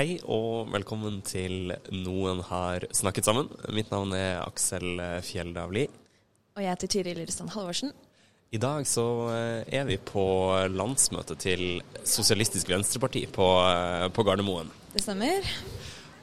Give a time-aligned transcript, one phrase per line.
[0.00, 3.50] Hei og velkommen til Noen har snakket sammen.
[3.76, 5.82] Mitt navn er Aksel Fjelldavli.
[6.56, 7.92] Og jeg heter Tiril Lyresand Halvorsen.
[8.48, 10.24] I dag så eh, er vi på
[10.72, 14.72] landsmøtet til Sosialistisk Venstreparti på, eh, på Gardermoen.
[14.94, 15.52] Det stemmer.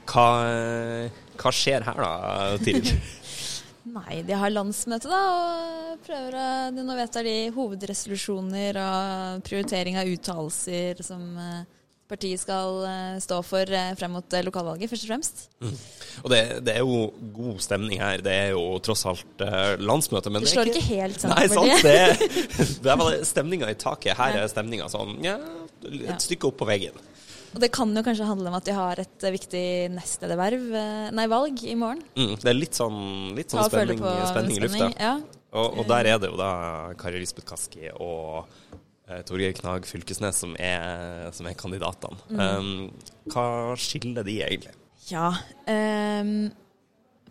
[0.09, 0.26] Hva,
[1.38, 2.12] hva skjer her da,
[2.66, 2.90] Tiril?
[3.99, 6.49] Nei, de har landsmøte, da, og prøver å
[6.82, 11.76] Nå vedtar de hovedresolusjoner og prioritering av uttalelser som eh,
[12.08, 15.44] partiet skal eh, stå for eh, frem mot eh, lokalvalget, først og fremst.
[15.63, 15.76] Mm.
[16.24, 17.02] Og det, det er jo
[17.36, 18.24] god stemning her.
[18.24, 19.44] Det er jo tross alt
[19.82, 20.32] landsmøte.
[20.32, 21.84] Men Det det er slår ikke helt Nei, sant.
[21.84, 24.16] Det, det er bare stemninga i taket.
[24.20, 25.38] Her er stemninga sånn ja,
[25.84, 26.98] et stykke opp på veggen.
[27.55, 30.66] Og det kan jo kanskje handle om at de har et viktig nestlederverv,
[31.16, 32.04] nei, valg, i morgen.
[32.20, 33.00] Mm, det er litt sånn,
[33.38, 34.90] litt sånn spenning, spenning i lufta.
[35.00, 35.16] Ja.
[35.55, 36.52] Og, og der er det jo da
[37.00, 38.46] Kari Lisbeth Kaski og
[39.27, 42.20] Torgeir Knag Fylkesnes som er, som er kandidatene.
[42.27, 42.41] Mm.
[42.41, 43.48] Um, hva
[43.80, 44.74] skiller de egentlig?
[45.08, 45.30] Ja.
[45.68, 46.50] um,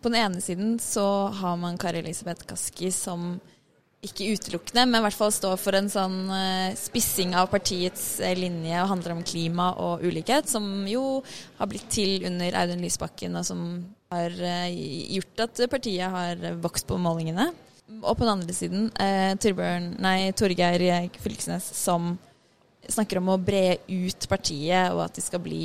[0.01, 3.37] på den ene siden så har man Kari Elisabeth Kaski som
[4.05, 8.37] ikke utelukkende, men i hvert fall står for en sånn uh, spissing av partiets eh,
[8.37, 11.23] linje og handler om klima og ulikhet, som jo
[11.57, 13.63] har blitt til under Audun Lysbakken, og som
[14.13, 14.69] har uh,
[15.17, 17.49] gjort at partiet har vokst på målingene.
[18.01, 20.83] Og på den andre siden eh, Torbjørn, nei, Torgeir
[21.23, 22.15] Fylkesnes som
[22.87, 25.63] snakker om å bre ut partiet, og at de skal bli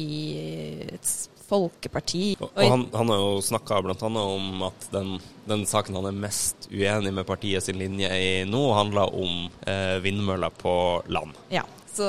[0.91, 1.13] et
[1.53, 2.33] folkeparti.
[2.41, 4.09] Og, og han, han har jo snakka bl.a.
[4.23, 5.15] om at den,
[5.49, 9.99] den saken han er mest uenig med partiet sin linje i nå, handler om eh,
[10.05, 10.75] vindmøller på
[11.13, 11.37] land.
[11.53, 12.07] Ja, så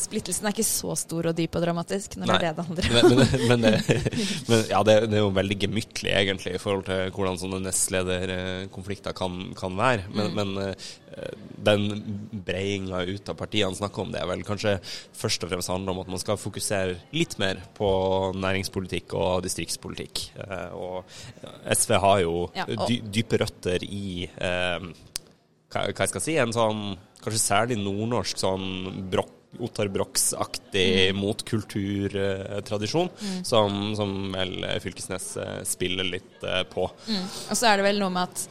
[0.00, 2.38] splittelsen er ikke så stor og dyp og dramatisk når Nei.
[2.42, 2.94] det er det det handler om.
[2.96, 4.14] Men, men, men, det,
[4.50, 9.14] men ja, det, det er jo veldig gemyttlig, egentlig, i forhold til hvordan sånne nestlederkonflikter
[9.16, 10.06] kan, kan være.
[10.14, 10.88] Men, men eh,
[11.70, 11.86] den
[12.46, 14.76] breiinga ut av partiene snakker om, det er vel kanskje
[15.20, 17.90] først og fremst handler om at man skal fokusere litt mer på
[18.40, 20.24] næringspolitikk og distriktspolitikk.
[20.46, 21.04] Eh, Og
[21.76, 24.90] SV har jo Ja, og- dy, dype røtter i eh,
[25.70, 33.08] hva, hva jeg skal si, en sånn kanskje særlig nordnorsk sånn brokk Ottar Brox-aktig motkulturtradisjon,
[33.44, 36.86] som, som vel Fylkesnes eh, spiller litt eh, på.
[37.08, 37.24] Mm.
[37.50, 38.44] Og så er det vel noe med at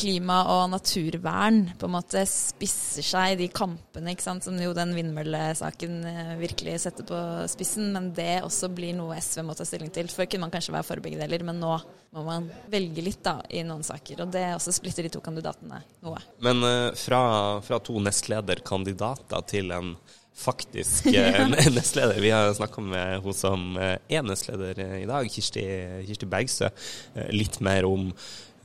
[0.00, 4.72] klima og naturvern på en måte spisser seg i de kampene, ikke sant, som jo
[4.76, 7.20] den vindmøllesaken eh, virkelig setter på
[7.52, 7.92] spissen.
[7.92, 10.08] Men det også blir noe SV må ta stilling til.
[10.08, 11.76] Før kunne man kanskje være for begge deler, men nå
[12.16, 14.24] må man velge litt da, i noen saker.
[14.24, 16.22] Og det også splitter de to kandidatene noe.
[16.40, 16.64] Men
[16.96, 17.20] fra,
[17.66, 19.98] fra to nestlederkandidater til en
[20.36, 22.20] faktisk eh, nestleder.
[22.20, 25.64] Vi har snakka med hun som er nestleder eh, i dag, Kirsti,
[26.06, 26.70] Kirsti Bergstø,
[27.14, 28.10] eh, litt mer om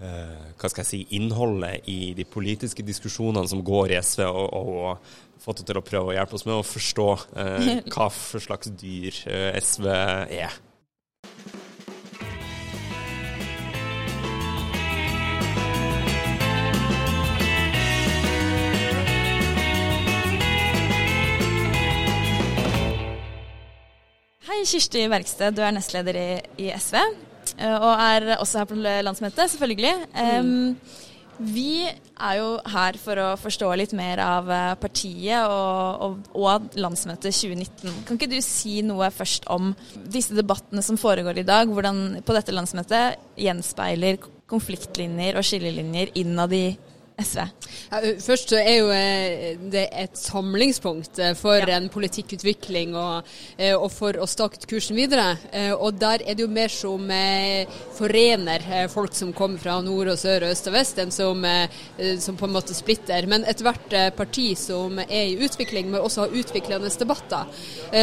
[0.02, 5.42] hva skal jeg si, innholdet i de politiske diskusjonene som går i SV, og, og
[5.44, 7.08] fått henne til å prøve å hjelpe oss med å forstå
[7.44, 9.22] eh, hva for slags dyr
[9.62, 10.58] SV er.
[24.68, 26.28] Kirsti Bergsted, du er nestleder i,
[26.62, 26.98] i SV,
[27.58, 29.94] eh, og er også her på landsmøtet, selvfølgelig.
[30.22, 30.52] Em,
[31.42, 36.78] vi er jo her for å forstå litt mer av eh, partiet og, og, og
[36.78, 38.04] landsmøtet 2019.
[38.06, 39.72] Kan ikke du si noe først om
[40.14, 46.54] disse debattene som foregår i dag, hvordan på dette landsmøtet gjenspeiler konfliktlinjer og skillelinjer innad
[46.54, 46.66] i
[47.22, 47.46] SV?
[48.22, 48.90] Først så er jo
[49.72, 51.78] det et samlingspunkt for Ja.
[51.78, 53.28] en politikkutvikling og,
[53.78, 55.38] og for å stake ut kursen videre.
[55.80, 57.08] Og der er det jo mer som
[57.98, 61.44] forener folk som kommer fra nord og sør og øst og vest, enn som,
[62.20, 63.28] som på en måte splitter.
[63.30, 67.46] Men ethvert parti som er i utvikling, må også ha utviklende debatter.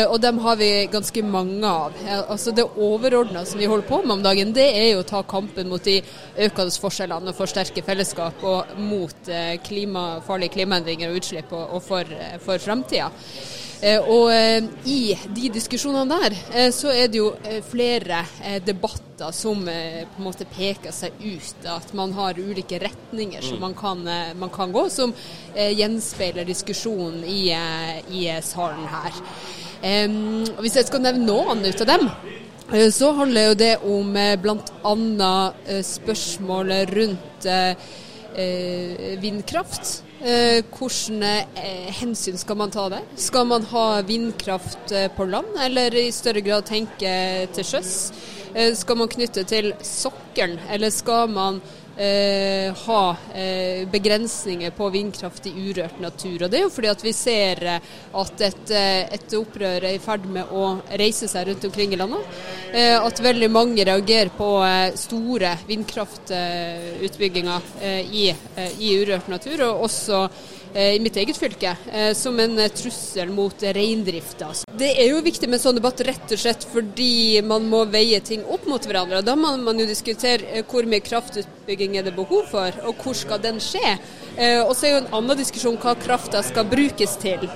[0.09, 1.97] Og dem har vi ganske mange av.
[2.29, 5.23] Altså Det overordna som vi holder på med om dagen, det er jo å ta
[5.29, 5.99] kampen mot de
[6.39, 11.77] økende forskjellene og forsterke fellesskap og mot mot eh, klima, farlige klimaendringer og utslipp og,
[11.77, 12.05] og for,
[12.45, 13.11] for framtida.
[14.11, 14.33] Og
[14.91, 17.29] i de diskusjonene der så er det jo
[17.71, 18.25] flere
[18.67, 21.63] debatter som på en måte peker seg ut.
[21.63, 24.03] At man har ulike retninger som man kan,
[24.35, 25.15] man kan gå, som
[25.55, 27.55] gjenspeiler diskusjonen i,
[28.19, 29.23] i salen her.
[30.59, 32.11] Hvis jeg skal nevne noen ut av dem,
[32.73, 34.95] Eh, så handler jo det om eh, bl.a.
[35.69, 37.47] Eh, spørsmålet rundt
[39.23, 40.03] vindkraft.
[40.19, 41.33] Hvilke
[42.01, 43.05] hensyn skal man ta der?
[43.19, 47.13] Skal man ha vindkraft på land, eller i større grad tenke
[47.55, 47.93] til sjøs?
[48.81, 51.61] Skal man knytte til sokkelen, eller skal man
[51.99, 56.45] eh, ha eh, begrensninger på vindkraft i urørt natur.
[56.45, 57.81] Og Det er jo fordi at vi ser eh,
[58.23, 62.01] at et, eh, et opprør er i ferd med å reise seg rundt omkring i
[62.01, 62.23] landet.
[62.73, 67.61] Eh, at veldig mange reagerer på eh, store vindkraftutbygginger
[68.09, 68.29] i,
[68.79, 69.63] i urørt natur.
[69.69, 70.29] og også
[70.79, 74.53] i mitt eget fylke eh, som en eh, trussel mot reindrifta.
[74.79, 78.45] Det er jo viktig med sånn debatt rett og slett fordi man må veie ting
[78.47, 79.25] opp mot hverandre.
[79.27, 83.43] Da må man jo diskutere hvor mye kraftutbygging er det behov for, og hvor skal
[83.43, 83.97] den skje.
[84.69, 87.49] Og så er jo en annen diskusjon hva krafta skal brukes til.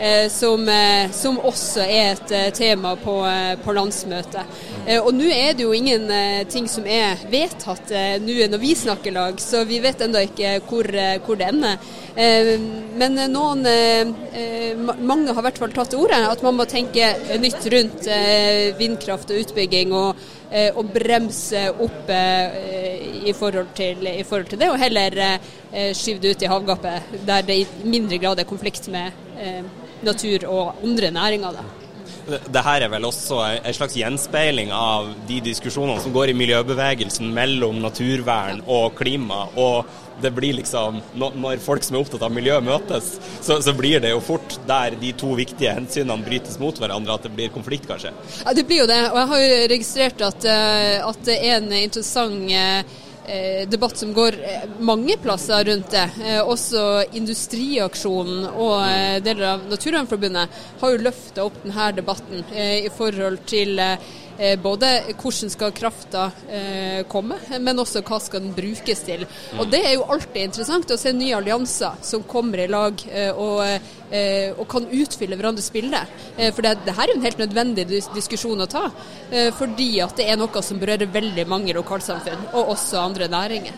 [0.00, 3.14] Eh, som, eh, som, også er et eh, tema på,
[3.60, 4.60] på landsmøtet.
[5.04, 6.08] Og nå er det jo ingen
[6.50, 7.92] ting som er vedtatt
[8.24, 10.88] nå når vi snakker lag, så vi vet ennå ikke hvor,
[11.26, 11.76] hvor, det ender.
[12.98, 13.60] Men noen,
[15.04, 17.12] mange har i hvert fall tatt til orde at man må tenke
[17.44, 18.08] nytt rundt
[18.80, 19.94] vindkraft og utbygging.
[19.94, 25.14] og og bremse opp i forhold, til, i, forhold til, det, og heller
[25.94, 29.14] skyve det ut i havgapet, der det i mindre grad er konflikt med
[30.06, 31.60] natur og andre næringer.
[31.60, 31.64] Da.
[32.30, 37.32] Det her er vel også en slags gjenspeiling av de diskusjonene som går i miljøbevegelsen
[37.34, 39.46] mellom naturvern og klima.
[39.56, 39.84] og
[40.20, 44.10] det blir liksom, Når folk som er opptatt av miljø møtes, så, så blir det
[44.12, 48.12] jo fort der de to viktige hensynene brytes mot hverandre, at det blir konflikt, kanskje.
[48.44, 49.00] Ja, Det blir jo det.
[49.08, 52.84] Og jeg har jo registrert at, eh, at det en interessant Eh,
[53.70, 56.06] debatt som går eh, mange plasser rundt det.
[56.24, 63.44] Eh, også Industriaksjonen og deler av Naturvernforbundet har jo løfta opp denne debatten i forhold
[63.50, 63.98] til Eh,
[64.62, 64.88] både
[65.20, 69.26] hvordan skal krafta eh, komme, men også hva skal den brukes til.
[69.58, 73.30] Og Det er jo alltid interessant å se nye allianser som kommer i lag eh,
[73.30, 73.60] og,
[74.58, 76.00] og kan utfylle hverandres bilde.
[76.38, 77.84] For det, det, her er jo en helt nødvendig
[78.14, 78.88] diskusjon å ta,
[79.54, 83.76] fordi at det er noe som berører veldig mange lokalsamfunn, og også andre næringer.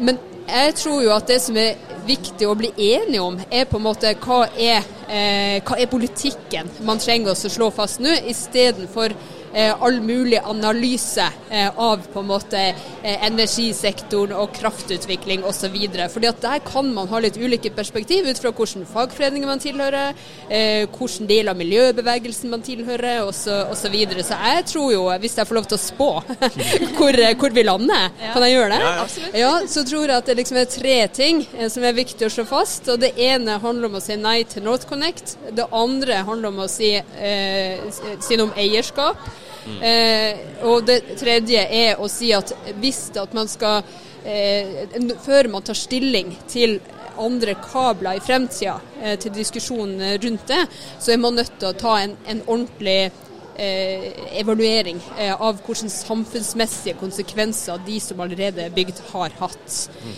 [0.00, 0.16] Men
[0.48, 1.76] jeg tror jo at det som er
[2.08, 6.70] viktig å bli enige om, er på en måte hva er, eh, hva er politikken
[6.84, 12.26] man trenger å slå fast nå, istedenfor Eh, all mulig analyse eh, av på en
[12.26, 15.76] måte eh, energisektoren og kraftutvikling osv.
[16.12, 20.14] Fordi at Der kan man ha litt ulike perspektiv ut fra hvilken fagforeninger man tilhører,
[20.48, 23.74] hvilken del av miljøbevegelsen man tilhører osv.
[23.84, 24.22] Så, videre.
[24.24, 26.08] så jeg tror jo, hvis jeg får lov til å spå
[26.96, 28.80] hvor, hvor, vi lander, kan jeg gjøre det?
[28.80, 29.06] Ja.
[29.44, 32.46] Ja, så tror jeg at det liksom er tre ting som er viktig å slå
[32.48, 32.88] fast.
[32.88, 35.36] og Det ene handler om å si nei til NorthConnect.
[35.54, 37.84] Det andre handler om å si, eh,
[38.20, 39.20] si noe om eierskap.
[39.64, 43.80] Eh, og det tredje er å si at hvis at man skal
[44.24, 44.84] eh,
[45.24, 46.78] Før man tar stilling til
[47.18, 50.66] andre kabler i fremtida, eh, til diskusjonen rundt det,
[50.98, 53.10] så er man nødt til å ta en, en ordentlig
[53.56, 54.08] eh,
[54.40, 59.80] evaluering eh, av hvilke samfunnsmessige konsekvenser de som allerede er bygd, har hatt.
[60.04, 60.14] Mm.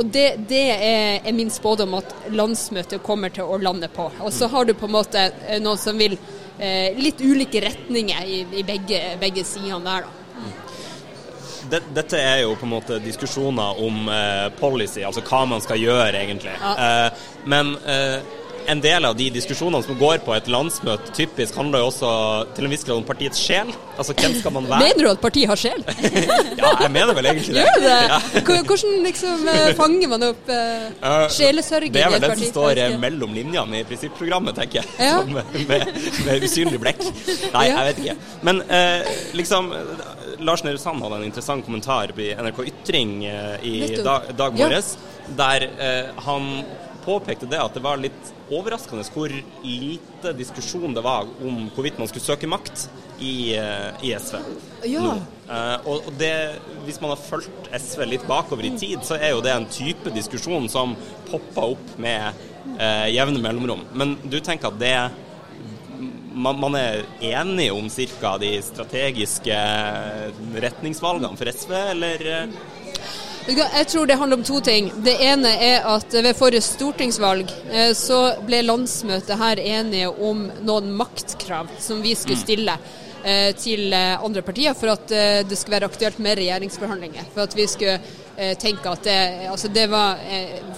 [0.00, 4.06] Og Det, det er, er, min spådom at landsmøtet kommer til å lande på.
[4.24, 5.26] Og så har du på en måte
[5.60, 6.16] noen som vil
[6.98, 10.08] litt ulike retninger i, i begge, begge sidene der.
[10.08, 10.18] da.
[11.68, 16.16] Dette er jo på en måte diskusjoner om eh, policy, altså hva man skal gjøre
[16.16, 16.54] egentlig.
[16.56, 16.74] Ja.
[16.84, 18.20] Eh, men eh,
[18.68, 22.10] en del av de diskusjonene som går på et landsmøte, typisk handler jo også
[22.56, 23.70] til en viss grad om partiets sjel.
[23.96, 24.90] Altså hvem skal man være?
[24.90, 25.84] Mener du at partiet har sjel?
[26.60, 27.64] ja, jeg mener vel egentlig det.
[27.64, 27.94] Gjør det?
[28.12, 28.18] Ja.
[28.68, 32.02] Hvordan liksom uh, fanger man opp uh, sjelesørgen i et parti?
[32.02, 34.90] Det er vel den som står uh, mellom linjene i prinsipprogrammet, tenker jeg.
[35.00, 35.14] Ja.
[35.22, 35.32] Som,
[35.70, 35.88] med,
[36.26, 37.00] med, usynlig blekk.
[37.54, 38.18] Nei, jeg vet ikke.
[38.48, 38.60] Men
[39.38, 39.70] liksom
[40.44, 45.38] Lars Nehru Sand hadde en interessant kommentar i NRK Ytring i dag, dag morges, ja.
[45.40, 45.66] der
[46.26, 46.52] han
[47.08, 49.32] påpekte det at det var litt overraskende hvor
[49.64, 52.88] lite diskusjon det var om hvorvidt man skulle søke makt
[53.18, 54.36] i, eh, i SV
[54.86, 55.02] ja.
[55.02, 55.14] nå.
[55.48, 59.40] Uh, og det, Hvis man har fulgt SV litt bakover i tid, så er jo
[59.44, 60.92] det en type diskusjon som
[61.30, 62.44] popper opp med
[62.76, 63.86] uh, jevne mellomrom.
[63.96, 64.94] Men du tenker at det
[66.38, 68.36] man, man er enig om ca.
[68.38, 69.56] de strategiske
[70.62, 72.28] retningsvalgene for SV, eller?
[73.48, 74.90] Jeg tror det handler om to ting.
[75.00, 80.90] Det ene er at ved forrige stortingsvalg eh, så ble landsmøtet her enige om noen
[80.92, 82.74] maktkrav som vi skulle stille
[83.24, 85.08] eh, til eh, andre partier for at
[85.48, 87.32] det skulle være aktuelt med regjeringsforhandlinger.
[87.32, 87.98] For at vi skulle
[88.60, 89.16] tenke at det,
[89.50, 90.20] altså det var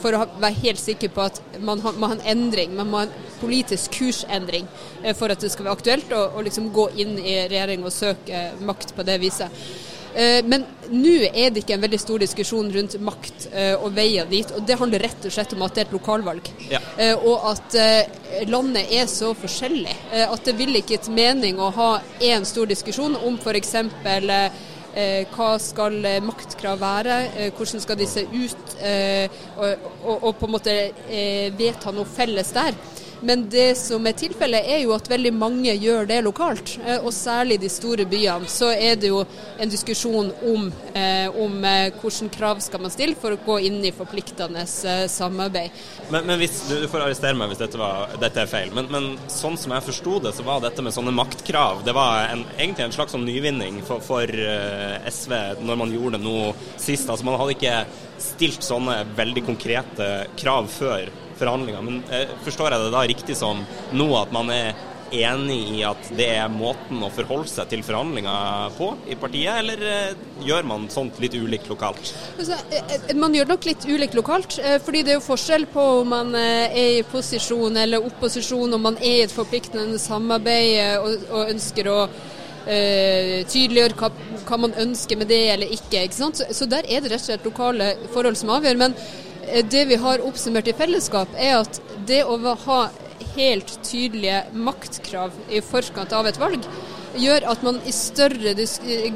[0.01, 3.05] For å være helt sikker på at man må ha en endring, man må ha
[3.05, 4.65] en politisk kursendring
[5.19, 8.95] for at det skal være aktuelt å liksom gå inn i regjering og søke makt
[8.97, 9.61] på det viset.
[10.15, 14.27] Eh, men nå er det ikke en veldig stor diskusjon rundt makt eh, og veier
[14.31, 14.49] dit.
[14.57, 16.51] og Det handler rett og slett om at det er et lokalvalg.
[16.71, 16.81] Ja.
[16.99, 17.79] Eh, og at
[18.51, 21.89] landet er så forskjellig at det vil ikke et mening å ha
[22.23, 23.73] én stor diskusjon om f.eks.
[25.35, 27.17] hva skal maktkrav være,
[27.57, 28.75] hvordan skal de se ut,
[29.57, 30.77] og, og, og på en måte
[31.59, 32.75] vedta noe felles der.
[33.21, 36.77] Men det som er tilfellet, er jo at veldig mange gjør det lokalt.
[36.87, 39.23] Eh, og særlig i de store byene så er det jo
[39.61, 43.81] en diskusjon om, eh, om eh, hvilke krav skal man stille for å gå inn
[43.85, 45.77] i forpliktende samarbeid.
[46.11, 49.11] Men, men hvis, du, får arrestere meg hvis dette, var, dette er feil, men, men,
[49.31, 52.87] sånn som jeg forsto det, så var dette med sånne maktkrav det var en, egentlig
[52.87, 57.09] en slags sånn nyvinning for, for SV når man gjorde det nå sist.
[57.09, 57.77] Altså Man hadde ikke
[58.21, 60.09] stilt sånne veldig konkrete
[60.41, 61.11] krav før
[61.41, 61.83] forhandlinger.
[61.87, 63.65] Men eh, forstår jeg det da riktig som
[63.97, 64.73] nå at man er
[65.11, 69.83] enig i at det er måten å forholde seg til forhandlinger på i partiet, eller
[69.83, 72.13] eh, gjør man sånt litt ulikt lokalt?
[72.37, 76.13] Altså, eh, man gjør nok litt ulikt lokalt, fordi det er jo forskjell på om
[76.15, 81.57] man er i posisjon eller opposisjon, om man er i et forpliktende samarbeid og, og
[81.57, 82.03] ønsker å
[82.61, 84.11] Uh, tydeliggjøre hva,
[84.45, 86.03] hva, man ønsker med det eller ikke.
[86.05, 88.77] ikke så, så, der er det rett og slett lokale forhold som avgjør.
[88.83, 89.30] Men Eh,
[89.71, 92.81] det vi har oppsummert i fellesskap, er at det å ha
[93.35, 96.65] helt tydelige maktkrav i forkant av et valg,
[97.19, 98.53] gjør at man i større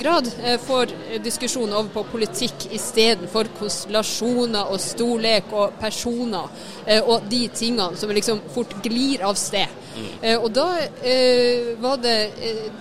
[0.00, 0.90] grad eh, får
[1.22, 6.50] diskusjon over på politikk istedenfor konstellasjoner og storlek og personer
[6.86, 9.80] eh, og de tingene som liksom fort glir av sted.
[9.94, 10.40] Mm.
[10.42, 10.64] Og da,
[12.02, 12.14] det,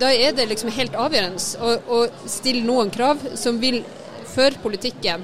[0.00, 3.84] da, er det liksom helt avgjørende å, å stille noen krav som vil
[4.34, 5.22] føre politikken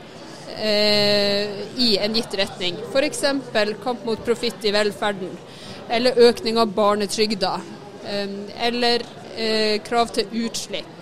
[0.61, 2.79] eh, i en gitt retning.
[2.93, 3.25] F.eks.
[3.83, 5.35] kamp mot profitt i velferden,
[5.89, 7.61] eller økning av barnetrygda,
[8.05, 8.39] eh,
[8.69, 9.05] eller
[9.37, 10.97] eh, krav til utslipp.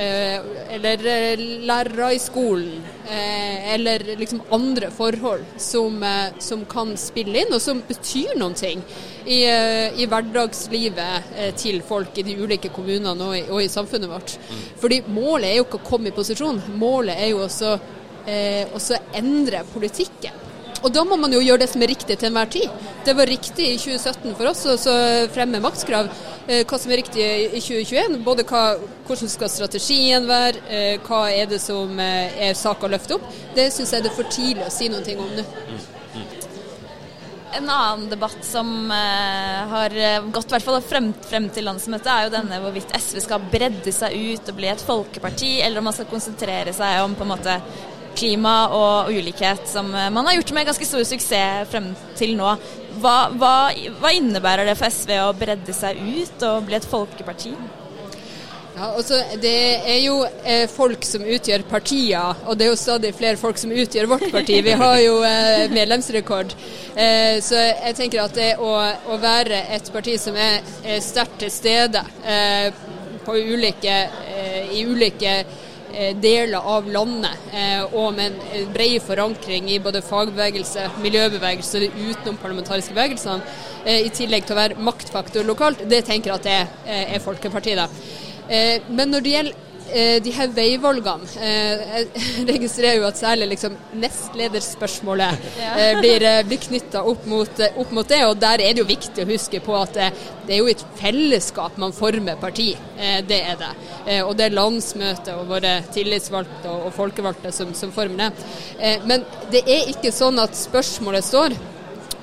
[0.00, 0.40] Eh,
[0.74, 6.04] eller eh, lærere i skolen, eh, eller liksom andre forhold som,
[6.38, 8.84] som, kan spille inn, og som betyr noen ting
[9.26, 14.38] i, i hverdagslivet til folk i de ulike kommunene og i, og i samfunnet vårt.
[14.38, 14.62] Mm.
[14.80, 17.74] Fordi målet er jo ikke å komme i posisjon, målet er jo også
[18.26, 20.46] eh, og så endre politikken.
[20.80, 22.68] Og da må man jo gjøre det som er riktig til enhver tid.
[23.04, 24.96] Det var riktig i 2017 for oss å
[25.32, 26.08] fremme maktskrav.
[26.50, 28.64] Eh, hva som er riktig i 2021, både hva,
[29.06, 33.28] hvordan skal strategien være, eh, hva er det som eh, er sak å løfte opp,
[33.54, 35.44] det syns jeg det er for tidlig å si noe om nå.
[37.60, 39.94] En annen debatt som har
[40.30, 44.14] gått hvert fall frem, frem, til landsmøtet, er jo denne hvorvidt SV skal bredde seg
[44.14, 47.56] ut og bli et folkeparti, eller om man skal konsentrere seg om på en måte
[48.20, 52.54] klima og ulikhet, som eh, man har gjort med ganske stor suksess frem til nå.
[53.00, 53.54] Hva, hva,
[54.00, 57.54] hva innebærer det for SV å bredde seg ut og bli et folkeparti?
[58.80, 59.56] Ja, altså, det
[59.92, 63.74] er jo eh, folk som utgjør partier, og det er jo stadig flere folk som
[63.76, 64.60] utgjør vårt parti.
[64.64, 66.54] Vi har jo eh, medlemsrekord.
[66.94, 68.70] Eh, så jeg tenker at det å,
[69.12, 72.70] å være et parti som er, er sterkt til stede eh,
[73.26, 73.98] på ulike,
[74.32, 75.34] eh, i ulike
[76.22, 82.10] deler av landet, eh, og med en bred forankring i både fagbevegelse, miljøbevegelse og de
[82.10, 83.42] utenomparlamentariske bevegelsene,
[83.84, 87.90] eh, i tillegg til å være maktfaktor lokalt, det tenker jeg at det er, Folkepartiet.
[88.88, 89.69] Men når det gjelder Eh,
[90.24, 91.82] de her veivalgene eh,
[92.40, 95.48] Jeg registrerer jo at særlig liksom nestlederspørsmålet.
[95.60, 98.20] Eh, blir, blir knytta opp, opp, mot det.
[98.28, 100.10] Og der er det jo viktig å huske på at det,
[100.46, 102.70] det er jo et fellesskap man former parti.
[103.28, 103.72] Det er det.
[104.24, 108.96] Og det er landsmøtet og våre tillitsvalgte og folkevalgte som, som former det.
[109.08, 111.56] Men det er ikke sånn at spørsmålet står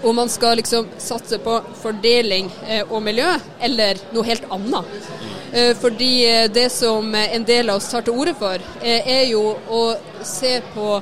[0.04, 2.51] om man skal liksom satse på fordeling
[2.89, 3.32] og miljø,
[3.66, 5.08] eller noe helt annet.
[5.54, 9.24] Eh, fordi eh, det som en del av oss tar til orde for, eh, er
[9.32, 9.86] jo å
[10.24, 11.00] se på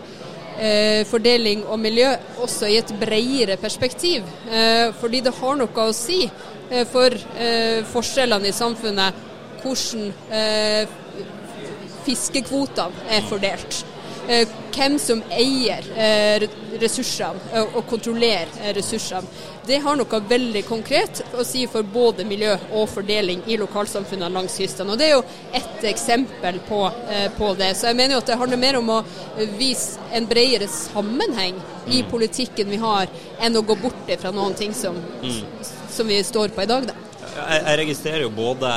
[1.11, 4.23] fordeling og miljø også i et bredere perspektiv.
[5.01, 6.29] Fordi det har noe å si
[6.93, 7.11] for
[7.91, 9.19] forskjellene i samfunnet
[9.59, 10.13] hvordan
[12.05, 13.81] fiskekvotene er fordelt.
[14.75, 15.85] Hvem som eier
[16.81, 19.27] ressursene og kontrollerer ressursene.
[19.65, 24.57] Det har noe veldig konkret å si for både miljø og fordeling i lokalsamfunnene langs
[24.59, 24.89] kysten.
[24.89, 25.23] Og Det er jo
[25.57, 26.81] ett eksempel på,
[27.37, 27.71] på, det.
[27.75, 28.99] Så jeg mener jo at det handler mer om å
[29.57, 32.11] vise en bredere sammenheng i mm.
[32.11, 33.09] politikken vi har,
[33.41, 35.41] enn å gå bort fra noen ting som, mm.
[35.91, 36.91] som vi står på i dag.
[36.91, 36.97] Da.
[37.25, 38.69] Jeg, jeg registrerer jo både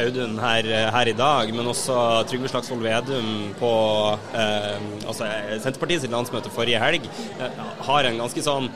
[0.00, 1.96] Audun her, her, i dag, men også
[2.30, 3.72] Trygve Slagsvold Vedum på
[4.34, 5.28] eh, altså
[5.62, 7.06] Senterpartiets landsmøte forrige helg
[7.38, 8.70] eh, har en ganske sånn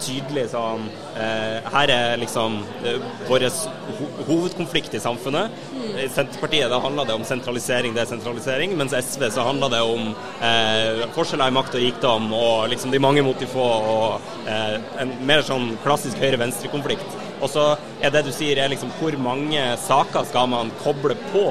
[0.00, 0.86] tydelig sånn
[1.18, 5.54] eh, Her er liksom eh, vår ho hovedkonflikt i samfunnet.
[6.00, 10.12] I Senterpartiet da handler det om sentralisering, desentralisering, mens SV så handler det om
[10.46, 14.78] eh, forskjeller i makt og rikdom og liksom de mange mot de få, og eh,
[15.02, 17.29] en mer sånn klassisk høyre-venstre-konflikt.
[17.40, 17.66] Og så
[18.00, 21.44] er det du sier, er liksom hvor mange saker skal man koble på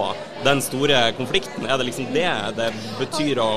[0.46, 1.66] den store konflikten?
[1.66, 3.54] Er det liksom det det betyr å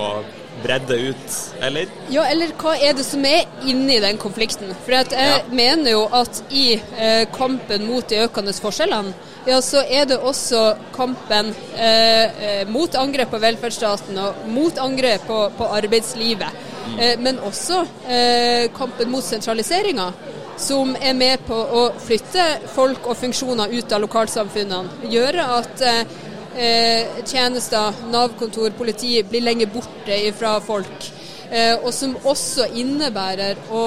[0.62, 1.90] bredde ut, eller?
[2.12, 4.72] Ja, eller hva er det som er inni den konflikten?
[4.84, 5.38] For jeg ja.
[5.50, 9.14] mener jo at i eh, kampen mot de økende forskjellene,
[9.48, 10.60] ja, så er det også
[10.94, 16.60] kampen eh, eh mot angrep på velferdsstaten og mot angrep på, på arbeidslivet.
[16.82, 16.98] Mm.
[16.98, 20.12] Eh, men også eh, kampen mot sentraliseringa
[20.62, 25.08] som er med på å flytte folk og funksjoner ut av lokalsamfunnene.
[25.10, 31.10] Gjøre at eh, tjenester, Nav-kontor, politi blir lenger borte fra folk.
[31.50, 33.84] Eh, og som også innebærer å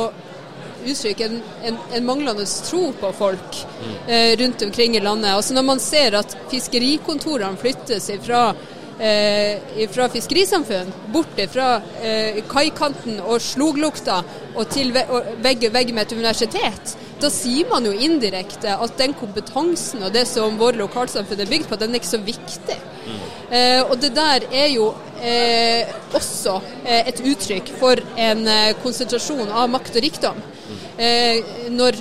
[0.85, 3.59] uttrykke en, en, en, manglende tro på folk
[4.07, 5.33] eh, rundt omkring i landet.
[5.33, 8.51] Altså Når man ser at fiskerikontorene flyttes fra
[8.99, 11.69] eh, fra fiskerisamfunn, bort fra
[12.01, 14.21] eh, kaikanten og sloglukta
[14.55, 20.03] og til vegg, vegg med et universitet, da sier man jo indirekte at den kompetansen
[20.03, 22.77] og det som våre lokalsamfunn er bygd på, den er ikke så viktig.
[23.05, 23.21] Mm.
[23.55, 24.89] Eh, og det der er jo
[25.23, 30.43] eh, også eh, et uttrykk for en eh, konsentrasjon av makt og rikdom.
[30.65, 31.75] Mm.
[31.75, 31.97] Når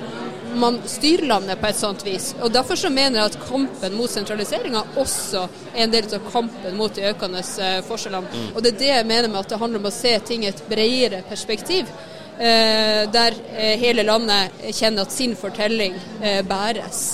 [0.55, 2.33] man styrer landet på et sånt vis.
[2.41, 5.45] Og Derfor så mener jeg at kampen mot sentraliseringa også
[5.75, 8.31] er en del av kampen mot de økende eh, forskjellene.
[8.33, 8.49] Mm.
[8.55, 10.51] Og Det er det jeg mener med at det handler om å se ting i
[10.53, 11.91] et bredere perspektiv.
[12.35, 17.05] Eh, der eh, hele landet kjenner at sin fortelling eh, bæres.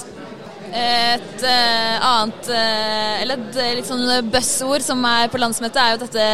[0.70, 6.00] Et uh, annet uh, eller et litt sånn buzzord som er på landsmøtet, er jo
[6.04, 6.26] dette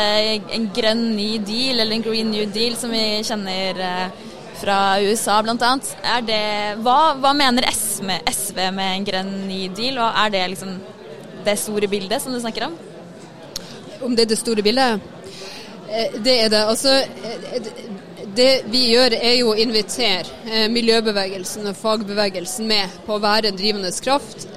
[0.58, 4.25] en grønn ny deal, eller en green new deal, som vi kjenner uh,
[4.60, 5.72] fra USA bl.a.
[6.82, 10.76] Hva, hva mener SV, SV, med en grønn ny deal, og er det liksom
[11.46, 12.78] det store bildet som du snakker om?
[14.06, 15.12] Om det er det store bildet?
[15.88, 16.62] Eh, det er det.
[16.64, 17.62] Altså, eh,
[18.36, 23.52] det vi gjør er jo å invitere eh, miljøbevegelsen og fagbevegelsen med på å være
[23.52, 24.48] en drivende kraft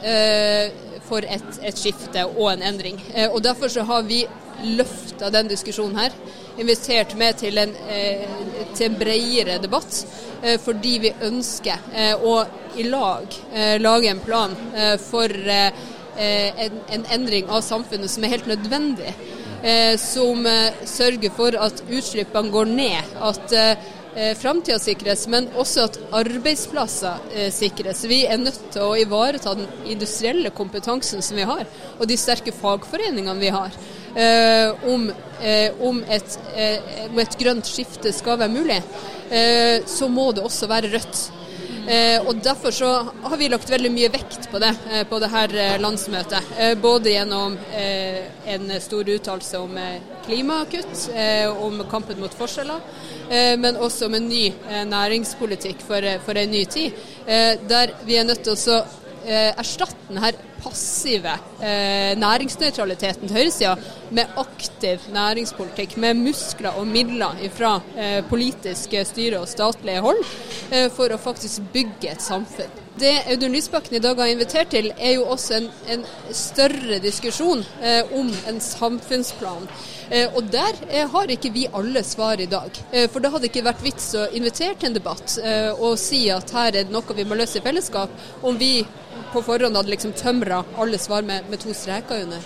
[1.09, 2.99] for et, et skifte og en endring.
[3.33, 4.19] Og Derfor så har vi
[4.63, 6.15] løfta den diskusjonen her
[6.59, 8.27] invitert med til en, eh,
[8.75, 10.05] til en bredere debatt.
[10.43, 12.45] Eh, fordi vi ønsker eh, å
[12.77, 13.33] i lag
[13.81, 14.51] lage en plan
[15.01, 19.09] for en, en endring av samfunnet som er helt nødvendig.
[19.99, 20.45] Som
[20.87, 23.09] sørger for at utslippene går ned.
[23.19, 23.55] at
[24.39, 28.05] framtida sikres, men også at arbeidsplasser sikres.
[28.05, 31.65] Vi er nødt til å ivareta den industrielle kompetansen som vi har,
[31.99, 33.75] og de sterke fagforeningene vi har.
[34.15, 38.81] Eh, om, eh, om, et, eh, om, et, grønt skifte skal være mulig,
[39.85, 41.19] så må det også være rødt.
[42.25, 42.87] og Derfor så
[43.21, 44.71] har vi lagt veldig mye vekt på det
[45.09, 46.49] på det her landsmøtet.
[46.81, 47.57] både gjennom
[48.45, 49.77] en stor uttalelse om
[50.25, 51.09] klimakutt,
[51.61, 52.81] om kampen mot forskjeller,
[53.61, 54.51] men også om en ny
[54.89, 56.91] næringspolitikk for, for en ny tid.
[57.69, 58.83] der vi er nødt til å
[59.29, 60.31] erstatte denne
[60.63, 63.75] passive eh, næringsnøytraliteten til høyresida
[64.15, 70.21] med aktiv næringspolitikk, med muskler og midler fra eh, politiske styre og statlige hold,
[70.71, 72.85] eh, for å faktisk bygge et samfunn.
[72.99, 76.03] Det Audun Lysbakken i dag har invitert til, er jo også en, en
[76.35, 79.69] større diskusjon eh, om en samfunnsplan.
[80.09, 82.73] Eh, og der eh, har ikke vi alle svar i dag.
[82.91, 85.37] Eh, for det hadde ikke vært vits å invitere til en debatt
[85.79, 88.81] og si at her er det noe vi må løse i fellesskap, om vi
[89.33, 92.45] på forhånd hadde liksom tømra alle svar med, med to streker under.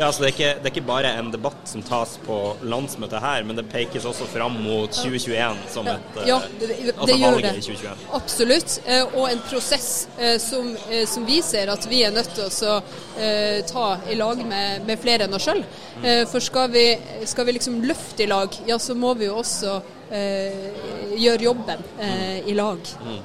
[0.00, 0.06] Mm, mm.
[0.06, 3.20] Ja, så det er, ikke, det er, ikke, bare en debatt som tas på landsmøtet
[3.20, 7.40] her, men det pekes også fram mot 2021 som et Ja, det, det, altså gjør
[7.44, 7.92] det.
[8.16, 8.78] Absolutt.
[8.86, 9.90] Eh, og en prosess
[10.42, 10.72] som,
[11.06, 12.80] som, vi ser at vi er nødt til å
[13.68, 15.62] ta i lag med, med flere enn oss sjøl.
[16.00, 16.08] Mm.
[16.32, 16.86] For skal vi,
[17.28, 21.84] skal vi, liksom løfte i lag, ja så må vi jo også gjøre jobben
[22.48, 22.90] i lag.
[23.04, 23.20] Mm.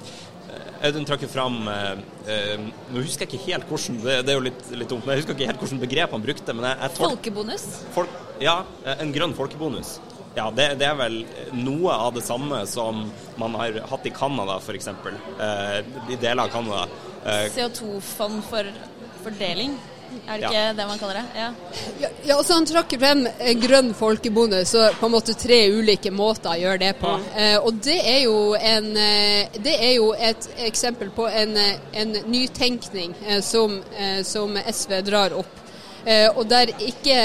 [0.83, 1.91] Audun trakk fram eh,
[2.31, 5.15] eh, Nå husker jeg ikke helt hvordan det, det, er jo litt, litt dumt, men
[5.15, 6.57] jeg husker ikke helt hvordan begrep han brukte.
[6.57, 7.65] Men jeg, jeg folkebonus?
[7.95, 8.59] Folk, ja,
[8.97, 9.97] en grønn folkebonus.
[10.35, 11.21] Ja, det, det, er vel
[11.55, 13.05] noe av det samme som
[13.39, 14.89] man har hatt i Canada, f.eks.
[14.91, 15.77] Eh,
[16.11, 16.87] I deler av Canada.
[17.23, 18.67] Eh, CO2-fond for
[19.23, 19.77] fordeling?
[20.25, 20.73] Er det ikke ja.
[20.73, 21.25] det man kaller det?
[21.37, 21.49] Ja.
[22.01, 23.25] ja, ja også Han trakk frem
[23.61, 27.13] grønn folkebonus, så på en måte tre ulike måter å gjøre det på.
[27.35, 31.57] Eh, og det er, jo en, eh, det er jo et eksempel på en,
[31.93, 35.61] en nytenkning eh, som, eh, som SV drar opp.
[36.05, 37.15] Eh, og der, ikke,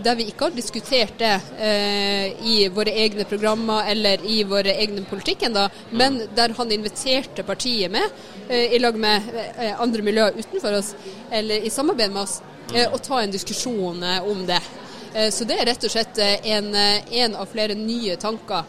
[0.00, 5.04] der, vi ikke har diskutert det eh, i våre egne programmer eller i våre egne
[5.08, 9.28] politikk ennå, men der han inviterte partiet med, eh, i lag med
[9.76, 10.94] andre miljøer utenfor oss,
[11.30, 14.60] eller i samarbeid med oss, å ta en diskusjon om det.
[15.34, 18.68] Så det er rett og slett en, en av flere nye tanker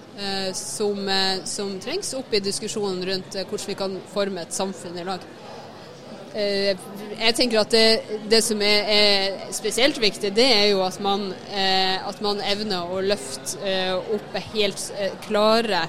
[0.58, 1.06] som,
[1.46, 5.22] som trengs opp i diskusjonen rundt hvordan vi kan forme et samfunn i lag.
[6.32, 6.78] Eh,
[7.20, 11.28] jeg tenker at det, det som er, er, spesielt viktig, det er jo at man,
[11.52, 14.88] eh, at man evner å løfte eh, opp helt
[15.28, 15.88] klare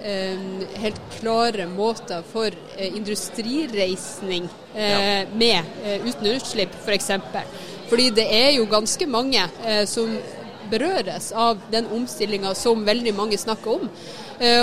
[0.00, 5.26] helt klare måter for industrireisning ja.
[5.36, 5.74] med
[6.06, 6.86] uten utslipp, f.eks.
[6.86, 7.50] For eksempel.
[7.90, 9.42] Fordi det er jo ganske mange
[9.92, 10.14] som
[10.72, 13.92] berøres av den omstillinga som veldig mange snakker om.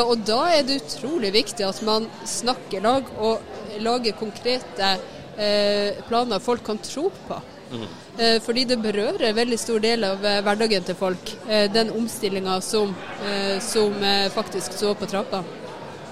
[0.10, 4.98] Og da er det utrolig viktig at man snakker lag og lage konkrete
[5.38, 7.40] eh, planer folk kan tro på.
[7.72, 7.88] Mm.
[8.18, 11.34] Eh, fordi det berører en veldig stor del av eh, hverdagen til folk,
[11.74, 12.96] den omstillinga som,
[13.62, 15.44] som faktisk så på trappa.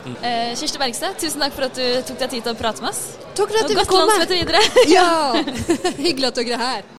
[0.05, 0.17] Mm.
[0.59, 3.15] Kirsti Bergstø, tusen takk for at du tok deg tid til å prate med oss.
[3.33, 3.85] Takk for at du kom.
[3.85, 4.61] Godt landsmøte videre.
[4.97, 5.09] ja,
[6.05, 6.91] hyggelig at dere er her.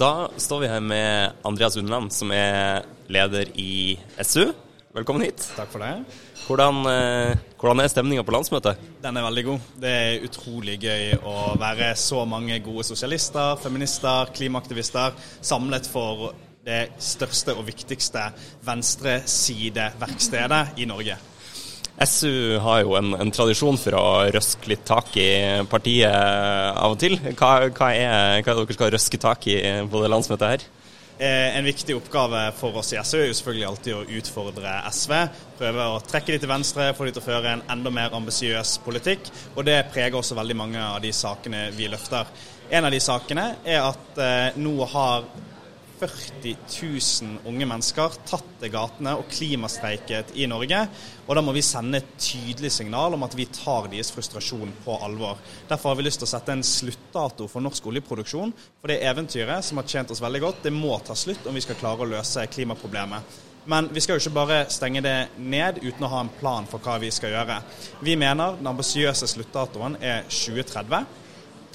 [0.00, 4.48] Da står vi her med Andreas Undland, som er leder i SU.
[4.90, 5.44] Velkommen hit.
[5.54, 6.02] Takk for det.
[6.48, 8.76] Hvordan, eh, hvordan er stemninga på landsmøtet?
[9.02, 9.58] Den er veldig god.
[9.78, 16.34] Det er utrolig gøy å være så mange gode sosialister, feminister, klimaaktivister samlet for
[16.66, 18.32] det største og viktigste
[18.66, 21.16] venstresideverkstedet i Norge.
[22.02, 26.98] SU har jo en, en, tradisjon for å røske litt tak i partiet av og
[26.98, 27.14] til.
[27.38, 30.60] Hva, hva, er, hva er det dere skal røske tak i på det landsmøtet her?
[31.20, 35.12] Eh, en viktig oppgave for oss i SV er jo selvfølgelig alltid å utfordre SV.
[35.58, 38.78] Prøve å trekke de til venstre, få de til å føre en enda mer ambisiøs
[38.86, 39.28] politikk.
[39.52, 42.30] Og det preger også veldig mange av de sakene vi løfter.
[42.72, 45.28] En av de sakene er at eh, nå har
[46.00, 46.56] 40
[47.22, 50.80] 000 unge mennesker tatt til gatene og klimastreiket i Norge.
[51.26, 54.96] Og da må vi sende et tydelig signal om at vi tar deres frustrasjon på
[55.04, 55.38] alvor.
[55.68, 58.56] Derfor har vi lyst til å sette en sluttdato for norsk oljeproduksjon.
[58.80, 61.64] For det eventyret som har tjent oss veldig godt, det må ta slutt om vi
[61.64, 63.38] skal klare å løse klimaproblemet.
[63.70, 66.80] Men vi skal jo ikke bare stenge det ned uten å ha en plan for
[66.80, 67.58] hva vi skal gjøre.
[68.00, 71.04] Vi mener den ambisiøse sluttdatoen er 2030.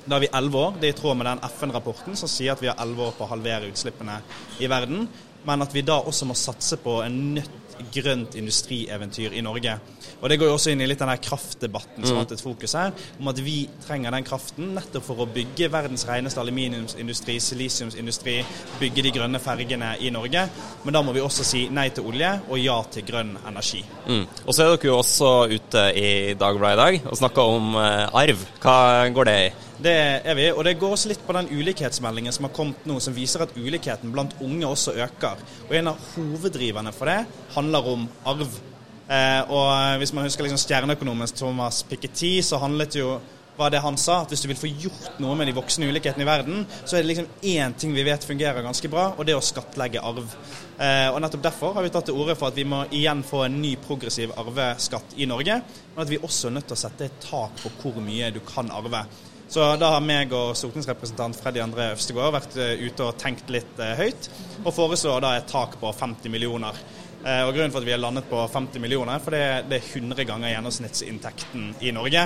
[0.05, 0.73] Da har vi elleve år.
[0.79, 3.25] Det er i tråd med den FN-rapporten som sier at vi har elleve år på
[3.25, 4.19] å halvere utslippene
[4.61, 5.07] i verden.
[5.45, 7.61] Men at vi da også må satse på en nødt
[7.93, 9.77] grønt industrieventyr i Norge.
[10.21, 12.41] Og Det går jo også inn i litt den her kraftdebatten som har hatt et
[12.41, 17.37] fokus her, om at vi trenger den kraften nettopp for å bygge verdens reneste aluminiumsindustri,
[17.43, 18.37] silisiumsindustri,
[18.79, 20.47] bygge de grønne fergene i Norge.
[20.85, 23.83] Men da må vi også si nei til olje og ja til grønn energi.
[24.07, 24.23] Mm.
[24.45, 28.17] Og så er dere jo også ute i Dagbladet i dag og snakker om uh,
[28.23, 28.47] arv.
[28.63, 28.77] Hva
[29.13, 29.53] går det i?
[29.75, 29.91] Det
[30.23, 33.15] er vi, og det går også litt på den ulikhetsmeldingen som har kommet nå, som
[33.15, 35.41] viser at ulikheten blant unge også øker.
[35.67, 37.25] Og En av hoveddriverne for det
[37.57, 38.59] handler om arv.
[39.05, 43.17] Eh, og Hvis man husker liksom stjerneøkonomen Thomas Piketty, så handlet jo
[43.55, 46.25] var det han sa, at hvis du vil få gjort noe med de voksne ulikhetene
[46.25, 49.31] i verden, så er det liksom én ting vi vet fungerer ganske bra, og det
[49.31, 50.33] er å skattlegge arv.
[50.75, 53.45] Eh, og Nettopp derfor har vi tatt til orde for at vi må igjen få
[53.45, 55.61] en ny progressiv arveskatt i Norge,
[55.93, 58.41] men at vi også er nødt til å sette et tak på hvor mye du
[58.43, 59.05] kan arve.
[59.47, 63.81] Så da har meg og stortingsrepresentant Freddy André Øvstegård vært eh, ute og tenkt litt
[63.81, 64.29] eh, høyt,
[64.63, 66.77] og foreslår da et tak på 50 millioner.
[67.25, 69.89] Eh, og Grunnen for at vi har landet på 50 millioner, for det, det er
[70.01, 72.23] 100 ganger gjennomsnittsinntekten i Norge.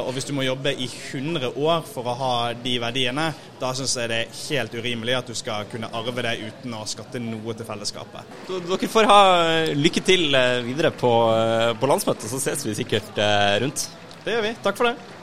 [0.00, 3.26] Og Hvis du må jobbe i 100 år for å ha de verdiene,
[3.60, 6.86] da syns jeg det er helt urimelig at du skal kunne arve det uten å
[6.88, 8.32] skatte noe til fellesskapet.
[8.48, 9.20] Dere får ha
[9.76, 11.12] lykke til videre på,
[11.80, 13.20] på landsmøtet, så ses vi sikkert
[13.64, 13.90] rundt.
[14.24, 14.56] Det gjør vi.
[14.64, 15.15] Takk for det.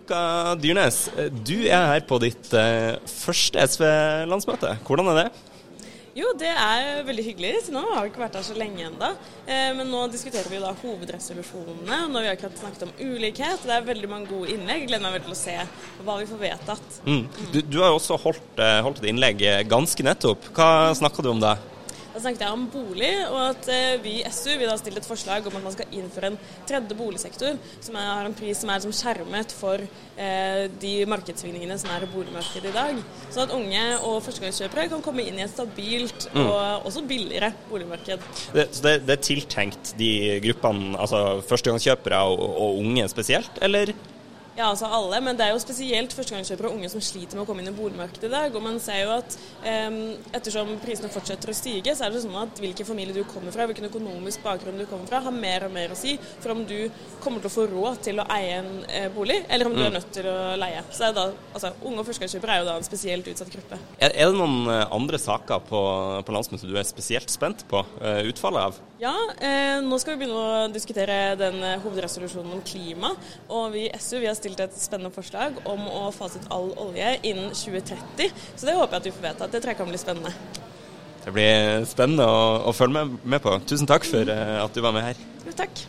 [0.00, 1.10] Luka Dyrnes,
[1.44, 4.72] du er her på ditt uh, første SV-landsmøte.
[4.86, 5.24] Hvordan er det?
[6.16, 7.50] Jo, det er veldig hyggelig.
[7.70, 9.10] Nå har vi ikke vært her så lenge ennå.
[9.44, 12.00] Eh, men nå diskuterer vi jo da hovedresolusjonene.
[12.06, 13.62] Og nå har vi akkurat snakket om ulikhet.
[13.62, 14.82] Det er veldig mange gode innlegg.
[14.82, 15.54] Jeg gleder meg veldig til å se
[16.08, 16.98] hva vi får vedtatt.
[17.06, 17.22] Mm.
[17.52, 20.50] Du, du, har jo også holdt, eh, holdt, et innlegg ganske nettopp.
[20.56, 21.54] Hva snakka du om da?
[22.10, 25.06] Da snakket jeg om bolig, og at eh, vi i SU vil ha stilt et
[25.06, 28.72] forslag om at man skal innføre en tredje boligsektor som er, har en pris som
[28.74, 33.00] er som skjermet for eh, de markedssvingningene som er i boligmarkedet i dag.
[33.28, 38.26] Sånn at unge og førstegangskjøpere kan komme inn i et stabilt og også billigere boligmarked.
[38.56, 43.94] Det, så det, det er tiltenkt de gruppene, altså førstegangskjøpere og, og unge spesielt, eller?
[44.60, 47.48] Ja, altså alle, men det er jo spesielt førstegangskjøpere og unge som sliter med å
[47.48, 48.56] komme inn i boligmarkedet i dag.
[48.58, 49.94] Og man ser jo at eh,
[50.36, 53.64] ettersom prisene fortsetter å stige, så er det sånn at hvilken familie du kommer fra,
[53.70, 56.76] hvilken økonomisk bakgrunn du kommer fra, har mer og mer å si for om du
[57.24, 59.96] kommer til å få råd til å eie en eh, bolig, eller om du er
[59.96, 60.84] nødt til å leie.
[60.92, 63.80] Så er det da, altså, Unge og førstegangskjøpere er jo da en spesielt utsatt gruppe.
[63.96, 65.82] Er, er det noen eh, andre saker på,
[66.28, 68.84] på landsmøtet du er spesielt spent på uh, utfallet av?
[69.00, 73.14] Ja, eh, nå skal vi begynne å diskutere den eh, hovedresolusjonen om klima.
[73.48, 76.72] Og vi i SU vi har stilt et spennende forslag om å fase ut all
[76.82, 78.34] olje innen 2030.
[78.56, 79.52] Så det håper jeg at vi får vedtatt.
[79.52, 80.34] Det tror jeg kan bli spennende.
[81.20, 83.54] Det blir spennende å, å følge med, med på.
[83.68, 85.26] Tusen takk for eh, at du var med her.
[85.44, 85.84] Jo, takk.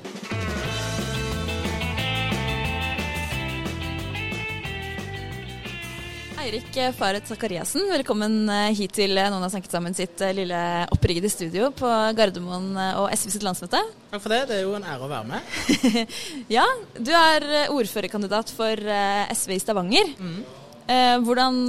[6.42, 10.62] Eirik Faret Sakariassen, velkommen eh, hit til eh, Noen har snakket sammen sitt eh, lille
[10.90, 13.78] oppriggede studio på Gardermoen og SV sitt landsmøte.
[14.10, 14.40] Takk for det.
[14.50, 16.08] Det er jo en ære å være med.
[16.58, 16.64] Ja,
[16.98, 18.82] du er ordførerkandidat for
[19.36, 20.10] SV i Stavanger.
[20.18, 20.42] Mm.
[21.28, 21.62] Hvordan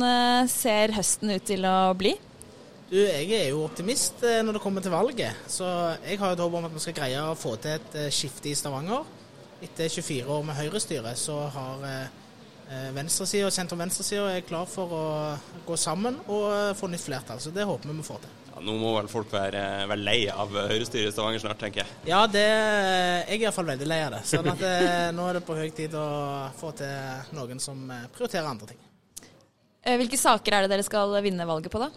[0.51, 2.15] ser høsten ut til å bli?
[2.89, 5.45] Du, jeg er jo optimist når det kommer til valget.
[5.53, 5.69] Så
[6.01, 8.57] jeg har et håp om at vi skal greie å få til et skifte i
[8.57, 9.05] Stavanger.
[9.63, 11.89] Etter 24 år med høyrestyre så har
[12.97, 15.03] venstresida og sentrum-venstresida er klar for å
[15.67, 17.41] gå sammen og eh, få nytt flertall.
[17.43, 18.39] Så det håper vi vi får til.
[18.53, 21.99] Ja, nå må vel folk være, være lei av Høyre-styret i Stavanger snart, tenker jeg.
[22.11, 24.23] Ja, det, jeg er iallfall veldig lei av det.
[24.29, 26.07] Sånn eh, nå er det på høy tid å
[26.61, 28.83] få til noen som eh, prioriterer andre ting.
[29.83, 31.89] Eh, Hvilke saker er det dere skal vinne valget på, da?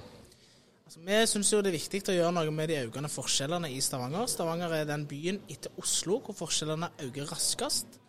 [0.85, 3.79] Altså, vi syns jo det er viktig å gjøre noe med de økende forskjellene i
[3.83, 4.27] Stavanger.
[4.29, 7.99] Stavanger er den byen etter Oslo hvor forskjellene øker raskest.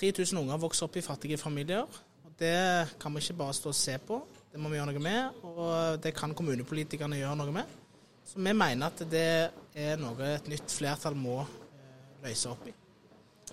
[0.00, 1.84] 3000 unger vokser opp i fattige familier.
[2.24, 5.02] og Det kan vi ikke bare stå og se på, det må vi gjøre noe
[5.02, 5.28] med.
[5.48, 7.64] Og det kan kommunepolitikerne gjøre noe med.
[8.28, 11.48] Så vi mener at det er noe et nytt flertall må eh,
[12.24, 12.72] løse opp i.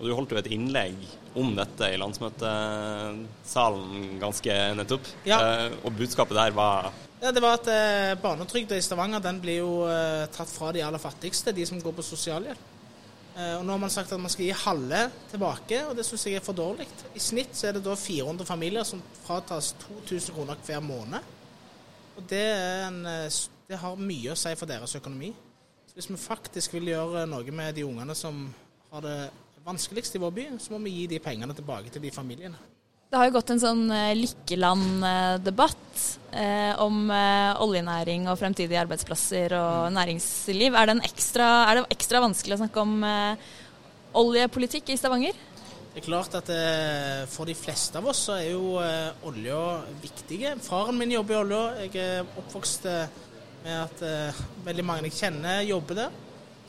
[0.00, 0.96] Og Du holdt jo et innlegg
[1.36, 5.04] om dette i landsmøtesalen ganske nettopp.
[5.28, 5.38] Ja.
[5.40, 9.58] Eh, og budskapet der var Ja, det var at eh, Barnetrygda i Stavanger den blir
[9.60, 9.72] jo
[10.32, 12.62] tatt fra de aller fattigste, de som går på sosialhjelp.
[13.40, 16.26] Eh, og Nå har man sagt at man skal gi halve tilbake, og det syns
[16.26, 16.86] jeg er for dårlig.
[17.14, 21.36] I snitt så er det da 400 familier som fratas 2000 kroner hver måned.
[22.18, 22.42] Og det,
[22.86, 23.28] en, eh,
[23.70, 25.32] det har mye å si for deres økonomi.
[25.86, 28.48] Så Hvis vi faktisk vil gjøre noe med de ungene som
[28.90, 29.30] har det
[29.64, 32.69] vanskeligst i vår by, så må vi gi de pengene tilbake til de familiene.
[33.10, 39.50] Det har jo gått en sånn eh, Lykkeland-debatt eh, om eh, oljenæring og fremtidige arbeidsplasser
[39.58, 40.76] og næringsliv.
[40.78, 43.50] Er det, en ekstra, er det ekstra vanskelig å snakke om eh,
[44.22, 45.42] oljepolitikk i Stavanger?
[45.90, 49.58] Det er klart at eh, For de fleste av oss så er jo eh, olja
[50.06, 50.40] viktig.
[50.70, 51.66] Faren min jobber i olja.
[51.88, 52.86] Jeg er oppvokst
[53.66, 54.06] med at
[54.70, 56.18] veldig mange jeg kjenner, jobber der.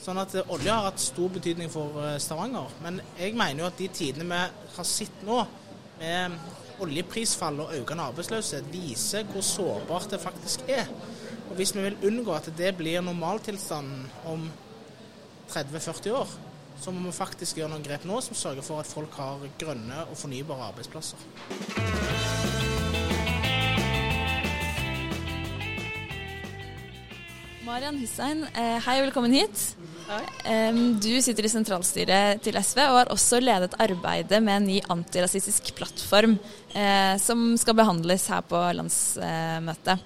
[0.01, 2.73] Sånn at olja har hatt stor betydning for Stavanger.
[2.81, 5.43] Men jeg mener jo at de tidene vi har sett nå,
[6.01, 6.37] med
[6.81, 10.89] oljeprisfall og økende arbeidsløshet, viser hvor sårbart det faktisk er.
[11.49, 14.49] Og Hvis vi vil unngå at det blir normaltilstanden om
[15.51, 16.29] 30-40 år,
[16.81, 20.05] så må vi faktisk gjøre noen grep nå som sørger for at folk har grønne
[20.09, 21.17] og fornybare arbeidsplasser.
[27.65, 29.75] Marian Hussein, eh, hei og velkommen hit.
[31.01, 35.71] Du sitter i sentralstyret til SV og har også ledet arbeidet med en ny antirasistisk
[35.77, 36.35] plattform
[36.75, 40.03] eh, som skal behandles her på landsmøtet.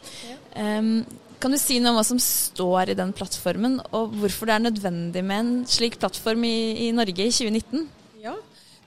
[1.46, 4.64] Kan du si noe om hva som står i den plattformen, og hvorfor det er
[4.64, 7.84] nødvendig med en slik plattform i, i Norge i 2019?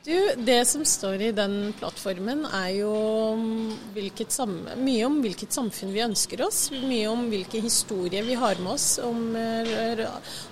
[0.04, 2.90] Du, Det som står i den plattformen er jo
[3.34, 6.68] mye om hvilket samfunn vi ønsker oss.
[6.70, 10.04] Mye om hvilke historier vi har med oss om eh,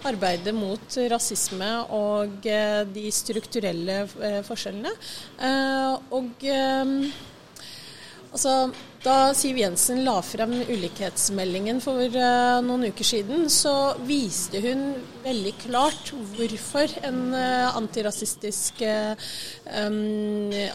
[0.09, 4.93] arbeidet mot rasisme og eh, de strukturelle eh, forskjellene.
[6.11, 6.47] Og
[8.33, 8.57] altså,
[9.07, 14.81] da Siv Jensen la frem ulikhetsmeldingen for eh, noen uker siden, så viste hun
[15.23, 19.29] veldig klart hvorfor en eh, antirasistisk eh,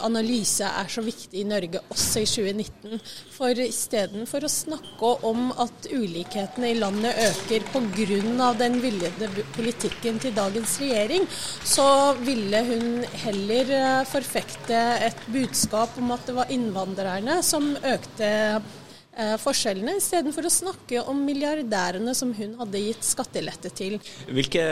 [0.06, 3.02] analyse er så viktig i Norge, også i 2019.
[3.34, 8.52] For istedenfor å snakke om at ulikhetene i landet øker pga.
[8.62, 11.28] den villede politikken til dagens regjering,
[11.64, 13.76] så ville hun heller
[14.08, 21.02] forfekte et budskap om at det var innvandrerne som økte eh, forskjellene, istedenfor å snakke
[21.10, 23.98] om milliardærene som hun hadde gitt skattelette til.
[24.30, 24.64] Hvilke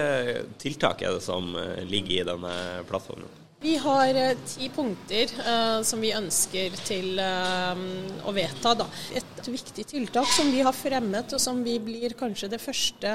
[0.63, 1.53] tiltak er det som
[1.91, 2.57] ligger i denne
[2.89, 3.41] plattformen?
[3.61, 7.83] Vi har eh, ti punkter eh, som vi ønsker til eh,
[8.25, 8.73] å vedta.
[8.79, 8.87] Da.
[9.13, 13.13] Et viktig tiltak som vi har fremmet, og som vi blir kanskje det første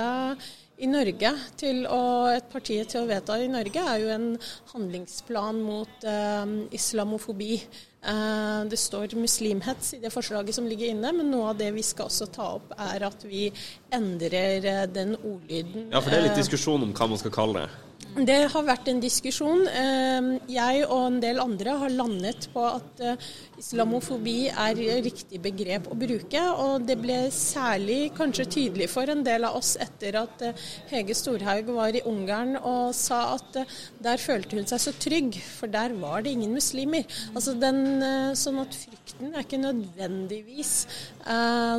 [0.77, 4.29] i Norge til å, et parti til å vedta i Norge, er jo en
[4.73, 7.53] handlingsplan mot eh, islamofobi.
[8.05, 11.85] Eh, det står muslimhets i det forslaget som ligger inne, men noe av det vi
[11.85, 13.47] skal også ta opp, er at vi
[13.95, 15.89] endrer eh, den ordlyden.
[15.93, 17.84] Ja, for det er litt eh, diskusjon om hva man skal kalle det.
[18.15, 19.65] Det har vært en diskusjon.
[19.67, 23.25] Eh, Jeg og en del andre har landet på at eh,
[23.59, 26.43] islamofobi er riktig begrep å bruke.
[26.63, 31.17] Og det ble særlig kanskje tydelig for en del av oss etter at eh, Hege
[31.17, 35.67] Storhaug var i Ungarn og sa at eh, der følte hun seg så trygg, for
[35.71, 37.03] der var det ingen muslimer.
[37.33, 37.99] Altså den,
[38.39, 40.73] sånn at frykten er ikke nødvendigvis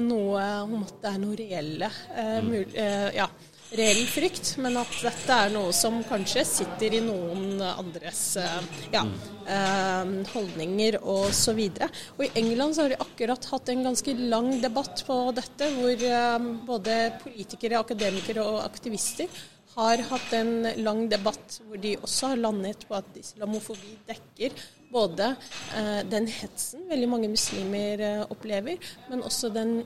[0.05, 3.29] noe om at det er noe reelle eh, ja
[3.75, 9.03] reell frykt, men at dette er noe som kanskje sitter i noen andres eh, ja,
[9.51, 11.59] eh, holdninger osv.
[11.67, 16.97] I England har de akkurat hatt en ganske lang debatt på dette, hvor eh, både
[17.25, 19.45] politikere, akademikere og aktivister
[19.77, 24.55] har hatt en lang debatt hvor de også har landet på at islamofobi dekker
[24.89, 25.35] både
[26.09, 28.01] den hetsen veldig mange muslimer
[28.33, 29.83] opplever, men også den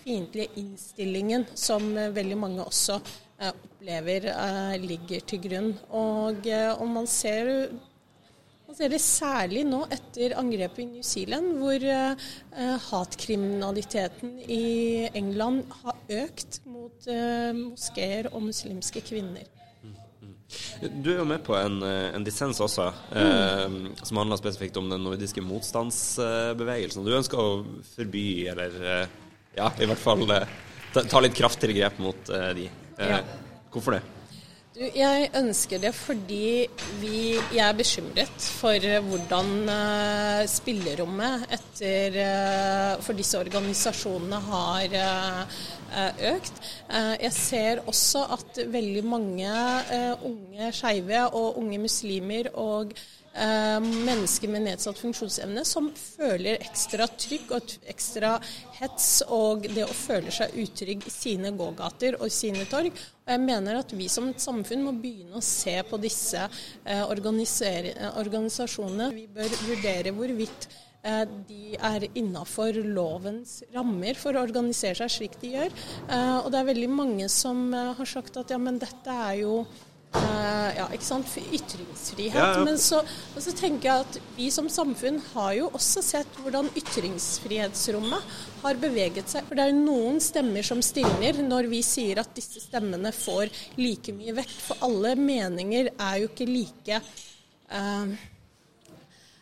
[0.00, 2.98] fiendtlige innstillingen som eh, veldig mange også
[3.40, 5.70] eh, opplever eh, ligger til grunn.
[5.90, 6.48] Og,
[6.78, 7.70] og man, ser,
[8.66, 11.86] man ser det særlig nå etter angrepet i New Zealand, hvor
[12.90, 17.08] hatkriminaliteten i England har økt mot
[17.56, 19.48] moskeer og muslimske kvinner.
[20.80, 25.04] Du er jo med på en, en dissens også, eh, som handler spesifikt om den
[25.06, 27.06] nordiske motstandsbevegelsen.
[27.06, 27.60] Du ønsker å
[27.92, 29.06] forby, eller
[29.60, 30.56] ja, i hvert fall eh,
[30.94, 32.70] ta, ta litt kraftigere grep mot eh, de.
[32.96, 33.20] Eh, Ja.
[33.70, 34.00] Hvorfor det?
[34.74, 36.66] Du, jeg ønsker det fordi
[37.00, 45.62] vi, jeg er bekymret for hvordan uh, spillerommet etter, uh, for disse organisasjonene har eh,
[46.30, 46.60] økt.
[47.20, 49.54] Jeg ser også at veldig mange
[50.26, 57.52] unge skeive og unge muslimer og eh, mennesker med nedsatt funksjonsevne som føler ekstra trygg
[57.54, 58.32] og ekstra
[58.80, 62.90] hets og det å føle seg utrygg i sine gågater og sine torg.
[62.90, 67.00] Og jeg mener at vi som et samfunn må begynne å se på disse eh,
[67.00, 67.04] eh,
[68.24, 69.10] organisasjonene.
[69.14, 70.66] Vi bør vurdere hvorvidt
[71.04, 75.78] eh, de er innafor lovens rammer for å organisere seg slik de gjør.
[76.08, 79.42] Eh, og det er veldig mange som eh, har sagt at ja, men dette er
[79.44, 79.60] jo
[80.10, 81.28] Eh, ja, ikke sant?
[81.38, 82.34] Ytringsfrihet.
[82.34, 82.64] Ja, ja.
[82.66, 83.02] Men så,
[83.38, 89.30] så tenker jeg at vi som samfunn har jo også sett hvordan ytringsfrihetsrommet har beveget
[89.30, 89.46] seg.
[89.46, 93.54] For det er jo noen stemmer som stilner når vi sier at disse stemmene får
[93.78, 94.58] like mye vekt.
[94.66, 98.18] For alle meninger er jo ikke like eh,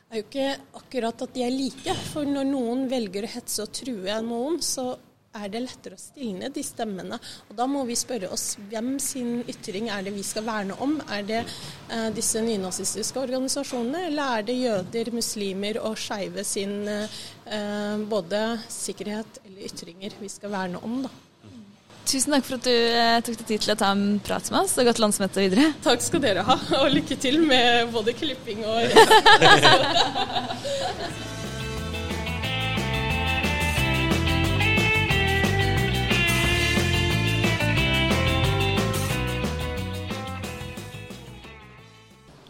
[0.09, 0.51] er jo ikke
[0.81, 1.97] akkurat at de er like.
[2.13, 4.91] For når noen velger å hetse og true noen, så
[5.39, 7.19] er det lettere å stilne de stemmene.
[7.49, 10.99] Og da må vi spørre oss hvem sin ytring er det vi skal verne om?
[11.15, 18.05] Er det eh, disse nynazistiske organisasjonene, eller er det jøder, muslimer og skeive sin eh,
[18.11, 21.15] både sikkerhet eller ytringer vi skal verne om, da?
[22.09, 24.63] Tusen takk for at du eh, tok deg tid til å ta en prat med
[24.63, 25.77] oss, og godt landsmøte videre.
[25.85, 28.89] Takk skal dere ha, og lykke til med både klipping og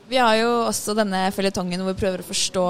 [0.08, 2.62] Vi har jo også denne føljetongen hvor vi prøver å forstå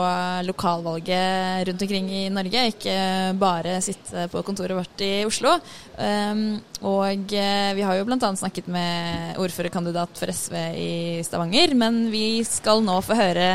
[0.49, 2.97] lokalvalget rundt omkring i Norge, ikke
[3.39, 5.53] bare sitte på kontoret vårt i Oslo.
[5.95, 6.43] Um,
[6.83, 8.33] og eh, vi har jo bl.a.
[8.43, 10.91] snakket med ordførerkandidat for SV i
[11.27, 13.49] Stavanger, men vi skal nå få høre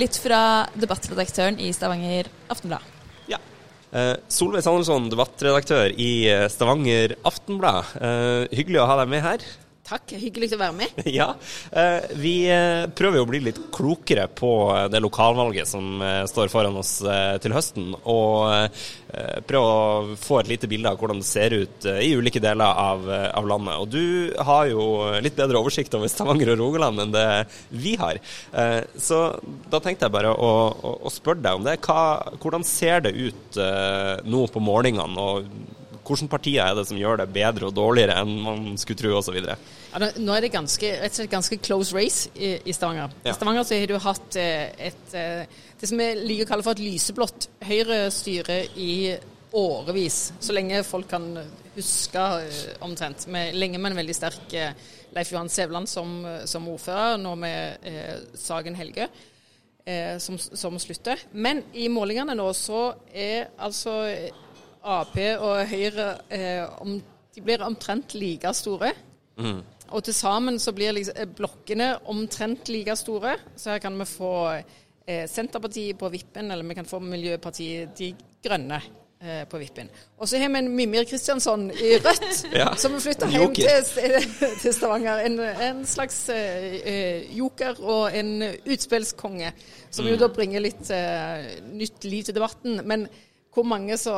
[0.00, 2.92] litt fra debattredaktøren i Stavanger Aftenblad.
[3.28, 3.44] Ja.
[3.92, 7.98] Eh, Solveig Sandelsson, debattredaktør i eh, Stavanger Aftenblad.
[8.56, 9.50] Hyggelig å ha deg med her.
[9.90, 10.98] Takk, hyggelig å være med.
[11.10, 11.32] Ja.
[11.74, 16.50] eh, Vi eh, prøver jo å bli litt klokere på eh, det lokalvalget som står
[16.52, 16.92] foran oss
[17.42, 18.76] til høsten, og
[19.48, 23.08] prøve å få et lite bilde av hvordan det ser ut i ulike deler av,
[23.10, 23.80] av landet.
[23.82, 24.84] Og du har jo
[25.22, 27.26] litt bedre oversikt over Stavanger og Rogaland enn det
[27.74, 28.20] vi har.
[28.94, 29.20] Så
[29.72, 31.78] da tenkte jeg bare å, å, å spørre deg om det.
[31.82, 32.00] Hva,
[32.42, 33.60] hvordan ser det ut
[34.30, 35.26] nå på målingene?
[35.26, 39.12] og hvilke partier er det som gjør det bedre og dårligere enn man skulle tro
[39.18, 39.36] osv.?
[39.40, 43.12] Ja, nå- er det ganske, rett og slett ganske close race i, i Stavanger.
[43.24, 43.32] Ja.
[43.32, 46.66] I Stavanger så har du hatt eh, et, eh, det som vi liker å kalle
[46.66, 48.92] for et lyseblått Høyre-styre i
[49.56, 50.20] årevis.
[50.40, 51.32] Så lenge folk kan
[51.74, 53.26] huske eh, omtrent.
[53.32, 54.54] Med, lenge med en veldig sterk
[55.10, 59.08] Leif Johan Sævland som, som ordfører, nå med eh, Sagen Helge.
[59.90, 61.18] Eh, som, som slutter.
[61.32, 63.94] Men i målingene nå så er altså
[64.82, 66.94] Ap og Høyre eh, om,
[67.34, 68.92] de blir omtrent like store.
[69.40, 69.60] Mm.
[69.90, 73.36] Og til sammen så blir liksom, eh, blokkene omtrent like store.
[73.56, 74.32] Så her kan vi få
[75.06, 78.12] eh, Senterpartiet på vippen, eller vi kan få Miljøpartiet De
[78.44, 78.78] Grønne
[79.20, 79.90] eh, på vippen.
[80.18, 82.70] Og så har vi en Mimir Kristiansson i Rødt, Ja.
[82.80, 84.28] som flytter hjem til,
[84.62, 85.24] til Stavanger.
[85.26, 89.52] En, en slags eh, eh, joker og en utspillskonge,
[89.90, 90.20] som jo Mm.
[90.22, 90.88] da bringer litt
[91.72, 92.80] nytt liv til debatten.
[92.86, 93.08] Men
[93.54, 94.14] hvor mange så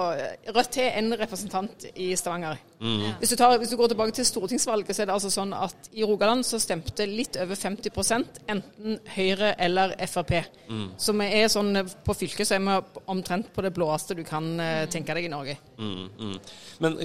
[0.53, 2.57] Rødt har en representant i Stavanger.
[2.83, 3.15] Mm.
[3.21, 5.89] Hvis, du tar, hvis du går tilbake til stortingsvalget, så er det altså sånn at
[5.95, 10.35] i Rogaland så stemte litt over 50% enten Høyre eller Frp.
[10.67, 10.89] Mm.
[11.01, 11.71] Så vi er sånn
[12.03, 15.33] på fylket så er vi omtrent på det blåeste du kan eh, tenke deg i
[15.33, 15.57] Norge.
[15.79, 16.37] Mm, mm.
[16.83, 16.99] Men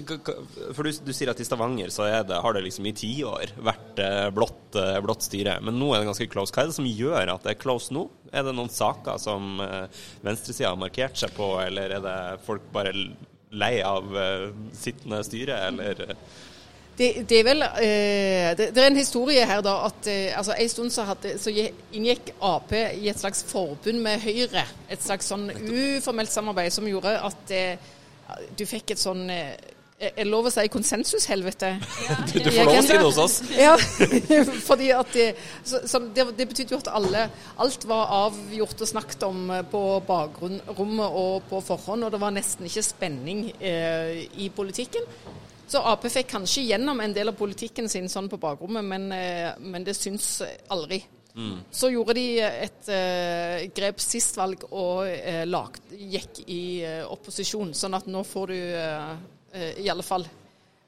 [0.74, 3.54] for du, du sier at i Stavanger så er det, har det liksom i tiår
[3.62, 6.54] vært eh, blått, eh, blått styre, men nå er det ganske close.
[6.56, 8.08] Hva er det som gjør at det er close nå?
[8.34, 12.66] Er det noen saker som eh, venstresida har markert seg på, eller er det folk
[12.74, 12.94] bare
[13.58, 16.16] lei av eh, sittende styre, eller
[16.98, 19.76] Det, det er vel eh, det, det er en historie her, da.
[19.86, 21.54] at eh, altså En stund så, hadde, så
[21.94, 24.66] inngikk Ap i et slags forbund med Høyre.
[24.90, 27.92] Et slags sånn uformelt samarbeid som gjorde at eh,
[28.58, 29.54] du fikk et sånn eh,
[29.98, 31.72] er lov å si konsensushelvete?
[32.30, 33.38] Du, du får lov å si det hos oss.
[33.58, 33.74] Ja,
[34.70, 35.32] fordi at det,
[35.66, 37.24] så, så det, det betydde jo at alle,
[37.64, 42.36] alt var avgjort og snakket om eh, på bakrommet og på forhånd, og det var
[42.36, 45.08] nesten ikke spenning eh, i politikken.
[45.68, 49.50] Så Ap fikk kanskje gjennom en del av politikken sin sånn på bakrommet, men, eh,
[49.60, 51.02] men det syns aldri.
[51.38, 51.58] Mm.
[51.72, 57.76] Så gjorde de et eh, grep sist valg og eh, lagt, gikk i eh, opposisjon,
[57.78, 60.26] sånn at nå får du eh, eh, i alle fall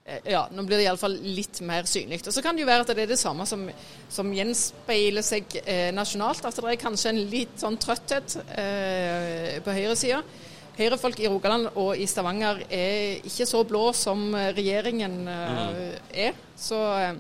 [0.06, 2.22] eh, ja, nå blir det iallfall litt mer synlig.
[2.26, 3.66] Og Så kan det jo være at det er det samme som,
[4.12, 6.46] som gjenspeiler seg eh, nasjonalt.
[6.46, 10.24] At det er kanskje en litt sånn trøtthet eh, på høyresida.
[10.80, 15.98] Høyrefolk i Rogaland og i Stavanger er ikke så blå som eh, regjeringen eh,
[16.30, 16.38] er.
[16.56, 17.18] Så eh,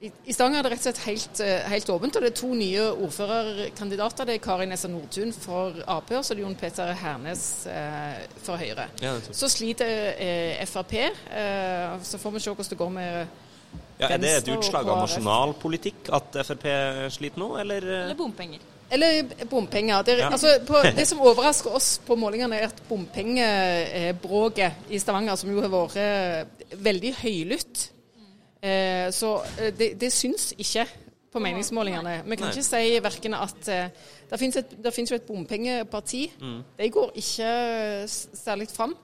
[0.00, 2.36] i, I Stavanger er det rett og slett helt, eh, helt åpent, og det er
[2.38, 4.28] to nye ordførerkandidater.
[4.28, 8.20] Det er Kari Nessa Nordtun for Ap, og så er det Jon Peter Hernes eh,
[8.46, 8.86] for Høyre.
[9.02, 9.16] Ja.
[9.34, 10.94] Så sliter eh, Frp.
[11.02, 13.10] Eh, så får vi se hvordan det går med
[13.98, 16.66] ja, Er det et utslag av nasjonalpolitikk at Frp
[17.18, 17.82] sliter nå, eller?
[17.82, 18.04] eh?
[18.06, 18.62] Eller bompenger.
[18.94, 20.02] Eller bompenger.
[20.06, 20.30] Det, Ja.
[20.30, 25.60] altså, på, det som overrasker oss på målingene, er at bompengebråket i Stavanger, som jo
[25.66, 27.88] har vært eh, veldig høylytt,
[28.62, 30.86] eh, så eh, det, det syns ikke
[31.32, 32.22] på meningsmålingene.
[32.24, 32.54] Vi kan Nei.
[32.56, 33.90] ikke si verken at eh,
[34.30, 36.22] det finnes, et, det finnes jo et bompengeparti.
[36.40, 36.62] Mm.
[36.78, 37.50] De går ikke
[38.08, 38.94] særlig fram.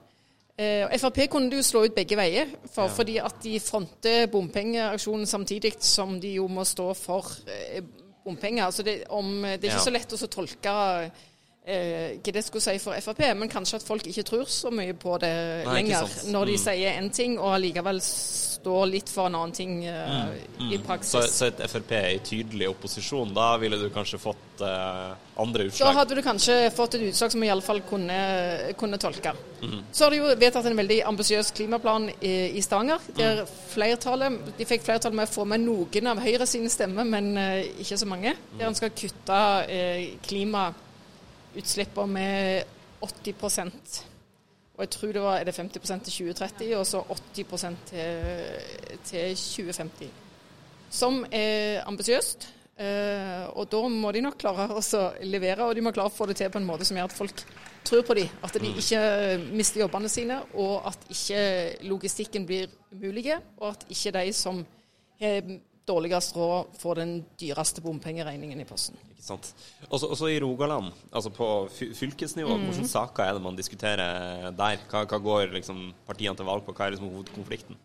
[0.57, 2.93] Eh, Frp kunne du slå ut begge veier, for, Ja.
[2.95, 7.81] fordi at de fronter bompengeaksjonen samtidig som de jo må stå for eh,
[8.25, 8.65] bompenger.
[8.65, 9.83] Altså det, om, det er ikke Ja.
[9.85, 10.71] så lett å så tolke
[11.67, 14.93] eh, hva det skulle si for Frp, men kanskje at folk ikke tror så mye
[14.93, 16.63] på det Nei, lenger, når de Mm.
[16.63, 18.01] sier én ting og allikevel
[18.65, 20.31] står litt for en annen ting eh,
[20.73, 21.13] i praksis.
[21.13, 21.27] Mm.
[21.27, 25.91] Så, så et Frp i tydelig opposisjon, da ville du kanskje fått uh, andre Da
[25.93, 28.17] hadde du kanskje fått et utslag som vi iallfall kunne,
[28.79, 29.35] kunne tolke.
[29.61, 29.83] Mm.
[29.91, 33.05] Så har de jo vedtatt en veldig ambisiøs klimaplan i, i Stavanger.
[33.19, 33.43] Der
[33.75, 37.61] flertallet, de fikk flertall med å få med noen av Høyre sine stemmer, men uh,
[37.85, 38.33] ikke så mange.
[38.57, 39.43] Der en skal kutte
[40.25, 42.73] klimautslippene med
[43.05, 44.14] 80
[44.75, 48.29] Og jeg tror det var er det 50% til 2030, og så 80% til,
[49.07, 50.21] til 2050
[50.95, 52.49] som er ambisiøst.
[52.75, 56.27] Eh, og da må de nok klare å levere, og de må klare å få
[56.29, 57.43] det til på en måte som gjør at folk
[57.87, 58.33] tror på dem.
[58.43, 59.03] At de ikke
[59.55, 61.45] mister jobbene sine, og at ikke
[61.87, 64.63] logistikken blir umulige, og at ikke de som
[65.21, 65.55] har
[65.87, 68.97] dårligst råd, får den dyreste bompengeregningen i posten.
[69.13, 69.51] Ikke sant?
[69.89, 72.69] Også, også i Rogaland, altså på fylkesnivå, mm.
[72.69, 74.79] hvilke saker er det man diskuterer der?
[74.89, 76.73] Hva, hva går liksom partiene til valg på?
[76.75, 77.77] Hva er liksom hovedkonflikten?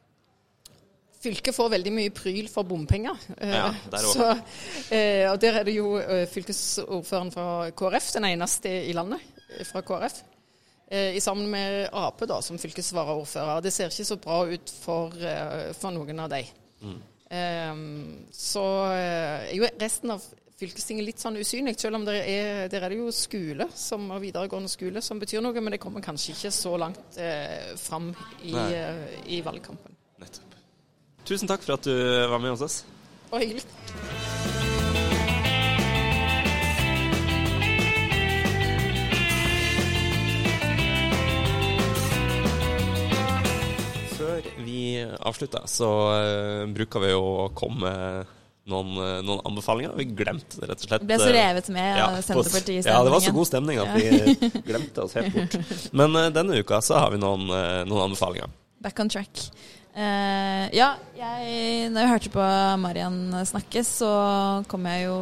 [1.21, 3.19] Fylket får veldig mye pryl for bompenger.
[3.37, 4.13] Eh, Ja, der også.
[4.17, 7.47] så, eh, og der er det jo eh, fylkesordføreren fra
[7.77, 9.21] KrF, den eneste i landet
[9.69, 10.23] fra KrF.
[10.91, 13.61] I sammen med Ap da, som fylkesvaraordfører.
[13.63, 15.13] Det ser ikke så bra ut for,
[15.79, 16.41] for noen av de.
[16.83, 16.97] Mm.
[17.31, 17.83] Eh,
[18.35, 20.24] så eh, er jo resten av
[20.61, 24.20] fylkestinget litt sånn usynlig, selv om der er, der er det jo skole som, og
[24.24, 28.11] videregående skole som betyr noe, men det kommer kanskje ikke så langt eh, fram
[28.43, 29.07] i, eh,
[29.39, 29.97] i valgkampen.
[30.20, 30.61] Nettopp.
[31.31, 32.83] Tusen takk for at du var med hos oss.
[33.31, 34.39] Og hyggelig.
[45.19, 47.91] Avslutter, så uh, bruker vi å komme
[48.71, 48.93] noen,
[49.25, 49.95] noen, anbefalinger.
[49.99, 51.07] Vi glemte det rett og slett.
[51.09, 54.37] Ble så revet med ja, av Senterpartiet Ja, det var så god stemning at vi
[54.69, 55.59] glemte oss helt bort.
[55.97, 58.53] Men uh, denne uka så har vi noen, uh, noen anbefalinger.
[58.81, 59.45] Back on track.
[59.91, 62.49] Uh, ja, jeg, når jeg hørte på
[62.81, 64.11] Marian snakke, så
[64.71, 65.19] kom jeg jo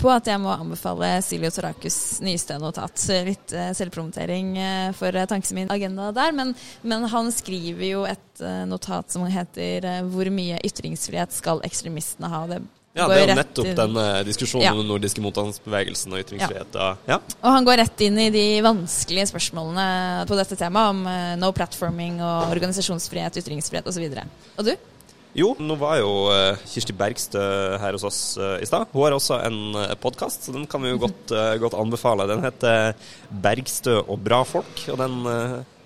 [0.00, 3.04] på at jeg må anbefale Siljo Torakus nyeste notat.
[3.26, 6.34] Litt uh, selvpromotering uh, for tanken min agenda der.
[6.36, 8.26] Men, men, han skriver jo et
[8.64, 12.60] notat som heter 'Hvor mye ytringsfrihet skal ekstremistene ha?' Det
[12.96, 14.72] ja, det er jo nettopp den diskusjonen ja.
[14.72, 16.74] om den nordiske motstandsbevegelsen og ytringsfrihet.
[16.74, 16.88] Ja.
[17.06, 17.18] ja.
[17.38, 22.18] Og han går rett inn i de vanskelige spørsmålene på dette temaet, om no platforming
[22.18, 24.08] og organisasjonsfrihet, ytringsfrihet osv.
[24.08, 24.89] Og, så og du?
[25.36, 27.42] Jo, nå var jo uh, Kirsti Bergstø
[27.78, 28.88] her hos oss uh, i stad.
[28.90, 32.26] Hun har også en eh, podkast, så den kan vi jo godt, godt, anbefale.
[32.30, 32.96] Den heter
[33.30, 35.20] 'Bergstø og bra folk', og den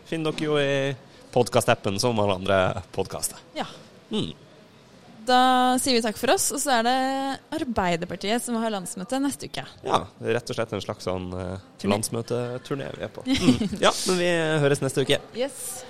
[0.08, 0.94] finner dere jo i
[1.34, 2.58] podkastappen som alle andre
[2.94, 3.40] podkaster.
[3.58, 3.66] Ja.
[4.10, 4.32] Mm.
[5.24, 5.40] Da
[5.80, 6.98] sier vi takk for oss, og så er det
[7.56, 9.64] Arbeiderpartiet som har landsmøte neste uke.
[9.84, 10.04] Ja,
[10.36, 11.32] rett og slett en slags sånn
[11.84, 13.24] landsmøteturné vi er på.
[13.44, 13.80] Mm.
[13.82, 14.30] Ja, men vi
[14.64, 15.20] høres neste uke.
[15.36, 15.84] Yes.